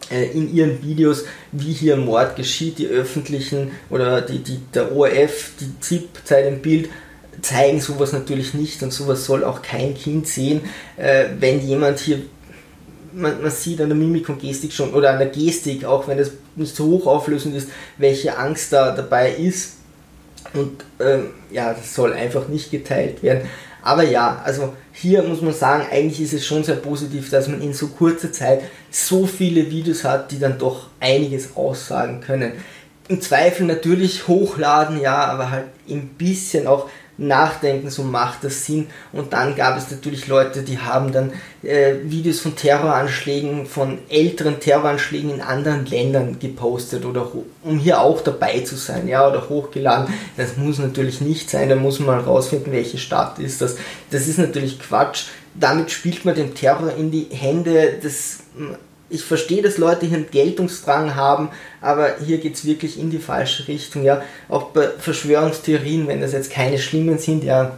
äh, 0.09 0.25
in 0.31 0.53
ihren 0.53 0.83
Videos, 0.83 1.25
wie 1.51 1.73
hier 1.73 1.95
Mord 1.95 2.35
geschieht. 2.35 2.79
Die 2.79 2.87
öffentlichen 2.87 3.71
oder 3.89 4.21
die, 4.21 4.39
die, 4.39 4.59
der 4.73 4.95
ORF, 4.95 5.51
die 5.59 5.79
ZIP, 5.79 6.09
Zeit 6.25 6.45
im 6.47 6.61
Bild 6.61 6.89
zeigen 7.41 7.81
sowas 7.81 8.13
natürlich 8.13 8.53
nicht 8.53 8.81
und 8.83 8.91
sowas 8.93 9.25
soll 9.25 9.43
auch 9.43 9.61
kein 9.61 9.95
Kind 9.95 10.27
sehen, 10.27 10.61
äh, 10.97 11.25
wenn 11.39 11.65
jemand 11.65 11.99
hier, 11.99 12.21
man, 13.13 13.41
man, 13.41 13.51
sieht 13.51 13.81
an 13.81 13.89
der 13.89 13.97
Mimik 13.97 14.29
und 14.29 14.39
Gestik 14.39 14.73
schon, 14.73 14.93
oder 14.93 15.11
an 15.11 15.19
der 15.19 15.29
Gestik, 15.29 15.85
auch 15.85 16.07
wenn 16.07 16.17
das 16.17 16.31
nicht 16.55 16.75
so 16.75 16.85
hoch 16.85 17.07
auflösend 17.07 17.55
ist, 17.55 17.69
welche 17.97 18.37
Angst 18.37 18.71
da 18.73 18.91
dabei 18.91 19.31
ist. 19.33 19.77
Und 20.53 20.83
ähm, 20.99 21.31
ja, 21.51 21.73
das 21.73 21.93
soll 21.93 22.13
einfach 22.13 22.47
nicht 22.47 22.71
geteilt 22.71 23.23
werden. 23.23 23.47
Aber 23.83 24.03
ja, 24.03 24.41
also 24.43 24.73
hier 24.91 25.23
muss 25.23 25.41
man 25.41 25.53
sagen, 25.53 25.85
eigentlich 25.91 26.21
ist 26.21 26.33
es 26.33 26.45
schon 26.45 26.63
sehr 26.63 26.75
positiv, 26.75 27.29
dass 27.29 27.47
man 27.47 27.61
in 27.61 27.73
so 27.73 27.87
kurzer 27.87 28.31
Zeit 28.31 28.61
so 28.91 29.25
viele 29.25 29.69
Videos 29.71 30.03
hat, 30.03 30.31
die 30.31 30.39
dann 30.39 30.59
doch 30.59 30.87
einiges 30.99 31.55
aussagen 31.55 32.21
können. 32.21 32.53
Im 33.07 33.19
Zweifel 33.21 33.65
natürlich 33.65 34.27
hochladen, 34.27 35.01
ja, 35.01 35.25
aber 35.25 35.49
halt 35.49 35.65
ein 35.89 36.09
bisschen 36.09 36.67
auch 36.67 36.89
nachdenken, 37.21 37.89
so 37.89 38.03
macht 38.03 38.43
das 38.43 38.65
Sinn. 38.65 38.87
Und 39.13 39.33
dann 39.33 39.55
gab 39.55 39.77
es 39.77 39.91
natürlich 39.91 40.27
Leute, 40.27 40.63
die 40.63 40.79
haben 40.79 41.11
dann 41.11 41.33
äh, 41.63 41.95
Videos 42.03 42.39
von 42.39 42.55
Terroranschlägen, 42.55 43.65
von 43.65 43.99
älteren 44.09 44.59
Terroranschlägen 44.59 45.31
in 45.31 45.41
anderen 45.41 45.85
Ländern 45.85 46.39
gepostet 46.39 47.05
oder 47.05 47.31
um 47.63 47.79
hier 47.79 48.01
auch 48.01 48.21
dabei 48.21 48.61
zu 48.61 48.75
sein, 48.75 49.07
ja, 49.07 49.27
oder 49.27 49.47
hochgeladen. 49.49 50.13
Das 50.37 50.57
muss 50.57 50.79
natürlich 50.79 51.21
nicht 51.21 51.49
sein, 51.49 51.69
da 51.69 51.75
muss 51.75 51.99
man 51.99 52.19
rausfinden, 52.19 52.73
welche 52.73 52.97
Stadt 52.97 53.39
ist 53.39 53.61
das. 53.61 53.77
Das 54.09 54.27
ist 54.27 54.39
natürlich 54.39 54.79
Quatsch. 54.79 55.25
Damit 55.53 55.91
spielt 55.91 56.25
man 56.25 56.35
den 56.35 56.55
Terror 56.55 56.93
in 56.95 57.11
die 57.11 57.27
Hände 57.29 57.99
des 58.01 58.39
ich 59.11 59.23
verstehe, 59.23 59.61
dass 59.61 59.77
Leute 59.77 60.05
hier 60.05 60.17
einen 60.17 60.31
Geltungsdrang 60.31 61.15
haben, 61.15 61.49
aber 61.81 62.15
hier 62.25 62.37
geht 62.37 62.55
es 62.55 62.65
wirklich 62.65 62.97
in 62.97 63.11
die 63.11 63.19
falsche 63.19 63.67
Richtung. 63.67 64.03
Ja, 64.03 64.23
auch 64.47 64.69
bei 64.69 64.87
Verschwörungstheorien, 64.87 66.07
wenn 66.07 66.21
das 66.21 66.31
jetzt 66.31 66.51
keine 66.51 66.79
schlimmen 66.79 67.17
sind, 67.17 67.43
ja, 67.43 67.77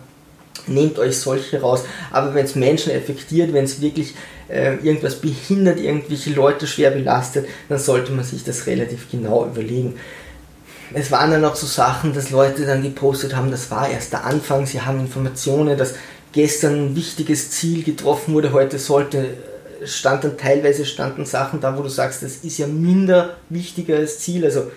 nehmt 0.67 0.99
euch 0.99 1.17
solche 1.17 1.59
raus. 1.59 1.83
Aber 2.11 2.35
wenn 2.35 2.45
es 2.45 2.55
Menschen 2.55 2.91
effektiert, 2.91 3.51
wenn 3.51 3.65
es 3.65 3.81
wirklich 3.81 4.13
äh, 4.47 4.75
irgendwas 4.75 5.15
behindert, 5.15 5.79
irgendwelche 5.79 6.29
Leute 6.29 6.67
schwer 6.67 6.91
belastet, 6.91 7.47
dann 7.67 7.79
sollte 7.79 8.11
man 8.11 8.23
sich 8.23 8.43
das 8.43 8.67
relativ 8.67 9.09
genau 9.09 9.45
überlegen. 9.47 9.95
Es 10.93 11.11
waren 11.11 11.31
dann 11.31 11.45
auch 11.45 11.55
so 11.55 11.65
Sachen, 11.65 12.13
dass 12.13 12.29
Leute 12.29 12.67
dann 12.67 12.83
gepostet 12.83 13.35
haben, 13.35 13.49
das 13.49 13.71
war 13.71 13.89
erst 13.89 14.13
der 14.13 14.25
Anfang, 14.25 14.67
sie 14.67 14.81
haben 14.81 14.99
Informationen, 14.99 15.75
dass 15.75 15.95
gestern 16.31 16.75
ein 16.75 16.95
wichtiges 16.95 17.49
Ziel 17.49 17.83
getroffen 17.83 18.35
wurde, 18.35 18.53
heute 18.53 18.77
sollte 18.77 19.29
stand 19.85 20.23
dann 20.23 20.37
teilweise 20.37 20.85
standen 20.85 21.25
Sachen 21.25 21.61
da, 21.61 21.77
wo 21.77 21.81
du 21.81 21.89
sagst, 21.89 22.23
das 22.23 22.37
ist 22.37 22.57
ja 22.57 22.67
minder 22.67 23.37
wichtiger 23.49 23.97
als 23.97 24.19
Ziel. 24.19 24.45
Also 24.45 24.71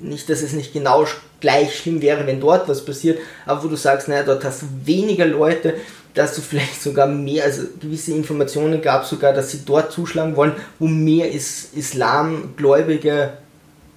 nicht, 0.00 0.28
dass 0.28 0.42
es 0.42 0.52
nicht 0.52 0.72
genau 0.72 1.06
gleich 1.40 1.76
schlimm 1.76 2.02
wäre, 2.02 2.26
wenn 2.26 2.40
dort 2.40 2.68
was 2.68 2.84
passiert, 2.84 3.18
aber 3.46 3.64
wo 3.64 3.68
du 3.68 3.76
sagst, 3.76 4.08
naja, 4.08 4.22
dort 4.22 4.44
hast 4.44 4.62
du 4.62 4.66
weniger 4.84 5.26
Leute, 5.26 5.74
dass 6.14 6.34
du 6.34 6.40
vielleicht 6.40 6.82
sogar 6.82 7.06
mehr, 7.06 7.44
also 7.44 7.62
gewisse 7.80 8.12
Informationen 8.12 8.82
gab 8.82 9.04
sogar, 9.04 9.32
dass 9.32 9.50
sie 9.50 9.64
dort 9.64 9.92
zuschlagen 9.92 10.36
wollen, 10.36 10.52
wo 10.78 10.86
mehr 10.86 11.30
islamgläubige 11.32 13.32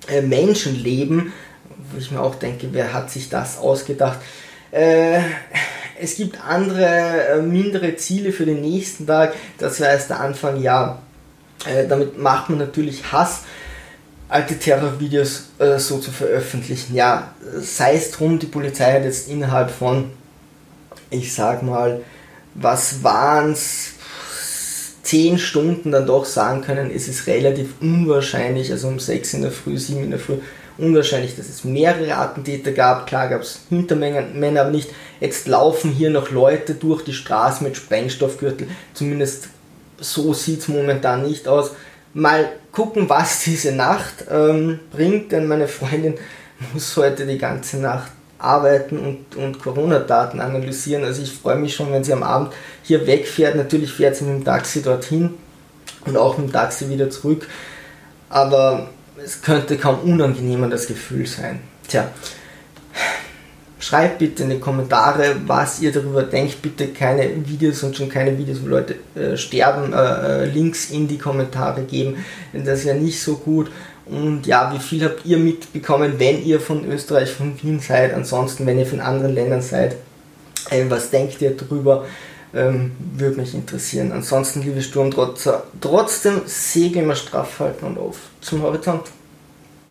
äh, 0.08 0.22
Menschen 0.22 0.82
leben, 0.82 1.34
wo 1.92 1.98
ich 1.98 2.12
mir 2.12 2.22
auch 2.22 2.36
denke, 2.36 2.70
wer 2.72 2.94
hat 2.94 3.12
sich 3.12 3.30
das 3.30 3.58
ausgedacht? 3.58 4.20
Äh, 4.72 5.20
es 6.00 6.16
gibt 6.16 6.40
andere, 6.44 6.86
äh, 6.86 7.42
mindere 7.42 7.96
Ziele 7.96 8.32
für 8.32 8.46
den 8.46 8.62
nächsten 8.62 9.08
Tag. 9.08 9.34
Das 9.58 9.80
erst 9.80 10.10
der 10.10 10.20
Anfang, 10.20 10.62
ja. 10.62 11.00
Äh, 11.66 11.88
damit 11.88 12.18
macht 12.18 12.50
man 12.50 12.60
natürlich 12.60 13.12
Hass, 13.12 13.42
alte 14.28 14.58
Terrorvideos 14.58 15.46
äh, 15.60 15.80
so 15.80 16.00
zu 16.00 16.12
veröffentlichen. 16.12 16.96
Ja, 16.96 17.34
sei 17.60 17.96
es 17.96 18.12
drum, 18.12 18.40
die 18.40 18.48
Polizei 18.48 18.94
hat 18.94 19.04
jetzt 19.04 19.30
innerhalb 19.30 19.72
von, 19.72 20.12
ich 21.10 21.34
sag 21.34 21.64
mal, 21.64 22.02
was 22.54 23.04
waren's, 23.04 23.92
zehn 25.06 25.38
Stunden 25.38 25.92
dann 25.92 26.08
doch 26.08 26.26
sagen 26.26 26.62
können, 26.62 26.92
es 26.94 27.08
ist 27.08 27.28
relativ 27.28 27.76
unwahrscheinlich, 27.80 28.72
also 28.72 28.88
um 28.88 29.00
6 29.00 29.36
in 29.36 29.42
der 29.44 29.52
Früh, 29.52 29.78
7 29.78 30.04
in 30.04 30.10
der 30.10 30.20
Früh, 30.20 30.38
unwahrscheinlich, 30.78 31.36
dass 31.36 31.50
es 31.50 31.64
mehrere 31.64 32.16
Attentäter 32.16 32.72
gab. 32.72 33.08
Klar 33.08 33.30
gab 33.30 33.42
es 33.42 33.62
Hintermänner, 33.70 34.62
aber 34.62 34.72
nicht. 34.72 34.90
Jetzt 35.20 35.48
laufen 35.48 35.92
hier 35.92 36.10
noch 36.10 36.32
Leute 36.32 36.76
durch 36.76 37.04
die 37.04 37.14
Straße 37.14 37.64
mit 37.64 37.78
Sprengstoffgürtel. 37.78 38.68
Zumindest 38.94 39.50
so 40.00 40.34
sieht 40.34 40.60
es 40.60 40.68
momentan 40.68 41.24
nicht 41.24 41.48
aus. 41.48 41.72
Mal 42.14 42.50
gucken, 42.72 43.10
was 43.10 43.44
diese 43.44 43.72
Nacht 43.72 44.26
ähm, 44.30 44.80
bringt, 44.92 45.32
denn 45.32 45.48
meine 45.48 45.68
Freundin 45.68 46.16
muss 46.74 46.96
heute 46.98 47.26
die 47.26 47.38
ganze 47.38 47.78
Nacht 47.78 48.12
arbeiten 48.38 49.00
und, 49.00 49.36
und 49.36 49.62
Corona-Daten 49.62 50.40
analysieren. 50.40 51.04
Also 51.04 51.22
ich 51.22 51.32
freue 51.32 51.56
mich 51.56 51.74
schon, 51.74 51.92
wenn 51.92 52.04
sie 52.04 52.14
am 52.14 52.24
Abend 52.24 52.54
hier 52.84 53.08
wegfährt. 53.08 53.56
Natürlich 53.56 53.92
fährt 53.92 54.16
sie 54.16 54.26
mit 54.26 54.36
dem 54.36 54.46
Taxi 54.46 54.82
dorthin 54.82 55.34
und 56.06 56.18
auch 56.18 56.38
mit 56.38 56.50
dem 56.50 56.54
Taxi 56.54 56.90
wieder 56.90 57.10
zurück. 57.10 57.48
Aber 58.30 58.90
es 59.24 59.42
könnte 59.42 59.78
kaum 59.78 60.00
unangenehmer 60.00 60.68
das 60.68 60.88
Gefühl 60.88 61.26
sein. 61.26 61.60
Tja, 61.88 62.10
schreibt 63.80 64.20
bitte 64.20 64.44
in 64.44 64.50
die 64.50 64.60
Kommentare, 64.60 65.36
was 65.46 65.80
ihr 65.80 65.92
darüber 65.92 66.24
denkt. 66.24 66.62
Bitte 66.62 66.88
keine 66.88 67.30
Videos 67.48 67.84
und 67.84 67.96
schon 67.96 68.10
keine 68.10 68.38
Videos, 68.38 68.62
wo 68.64 68.68
Leute 68.68 68.96
äh, 69.16 69.38
sterben, 69.38 69.94
äh, 69.94 70.44
äh 70.44 70.46
Links 70.46 70.90
in 70.92 71.08
die 71.08 71.18
Kommentare 71.18 71.84
geben. 71.84 72.26
Denn 72.54 72.66
das 72.66 72.80
ist 72.80 72.86
ja 72.86 72.94
nicht 72.94 73.22
so 73.22 73.36
gut. 73.38 73.72
Und 74.06 74.46
ja, 74.46 74.72
wie 74.74 74.80
viel 74.80 75.04
habt 75.04 75.26
ihr 75.26 75.38
mitbekommen, 75.38 76.14
wenn 76.18 76.44
ihr 76.44 76.60
von 76.60 76.86
Österreich, 76.86 77.32
von 77.32 77.54
Wien 77.62 77.80
seid? 77.80 78.14
Ansonsten, 78.14 78.66
wenn 78.66 78.78
ihr 78.78 78.86
von 78.86 79.00
anderen 79.00 79.34
Ländern 79.34 79.62
seid, 79.62 79.96
äh, 80.70 80.84
was 80.90 81.10
denkt 81.10 81.42
ihr 81.42 81.56
darüber? 81.56 82.06
Ähm, 82.56 82.94
würde 83.18 83.42
mich 83.42 83.54
interessieren. 83.54 84.14
Ansonsten, 84.14 84.62
liebe 84.62 84.82
Sturmtrotzer, 84.82 85.64
trotzdem 85.82 86.42
Segel 86.46 87.04
immer 87.04 87.16
straff 87.16 87.60
halten 87.60 87.86
und 87.86 87.98
auf 87.98 88.18
zum 88.40 88.62
Horizont. 88.62 89.04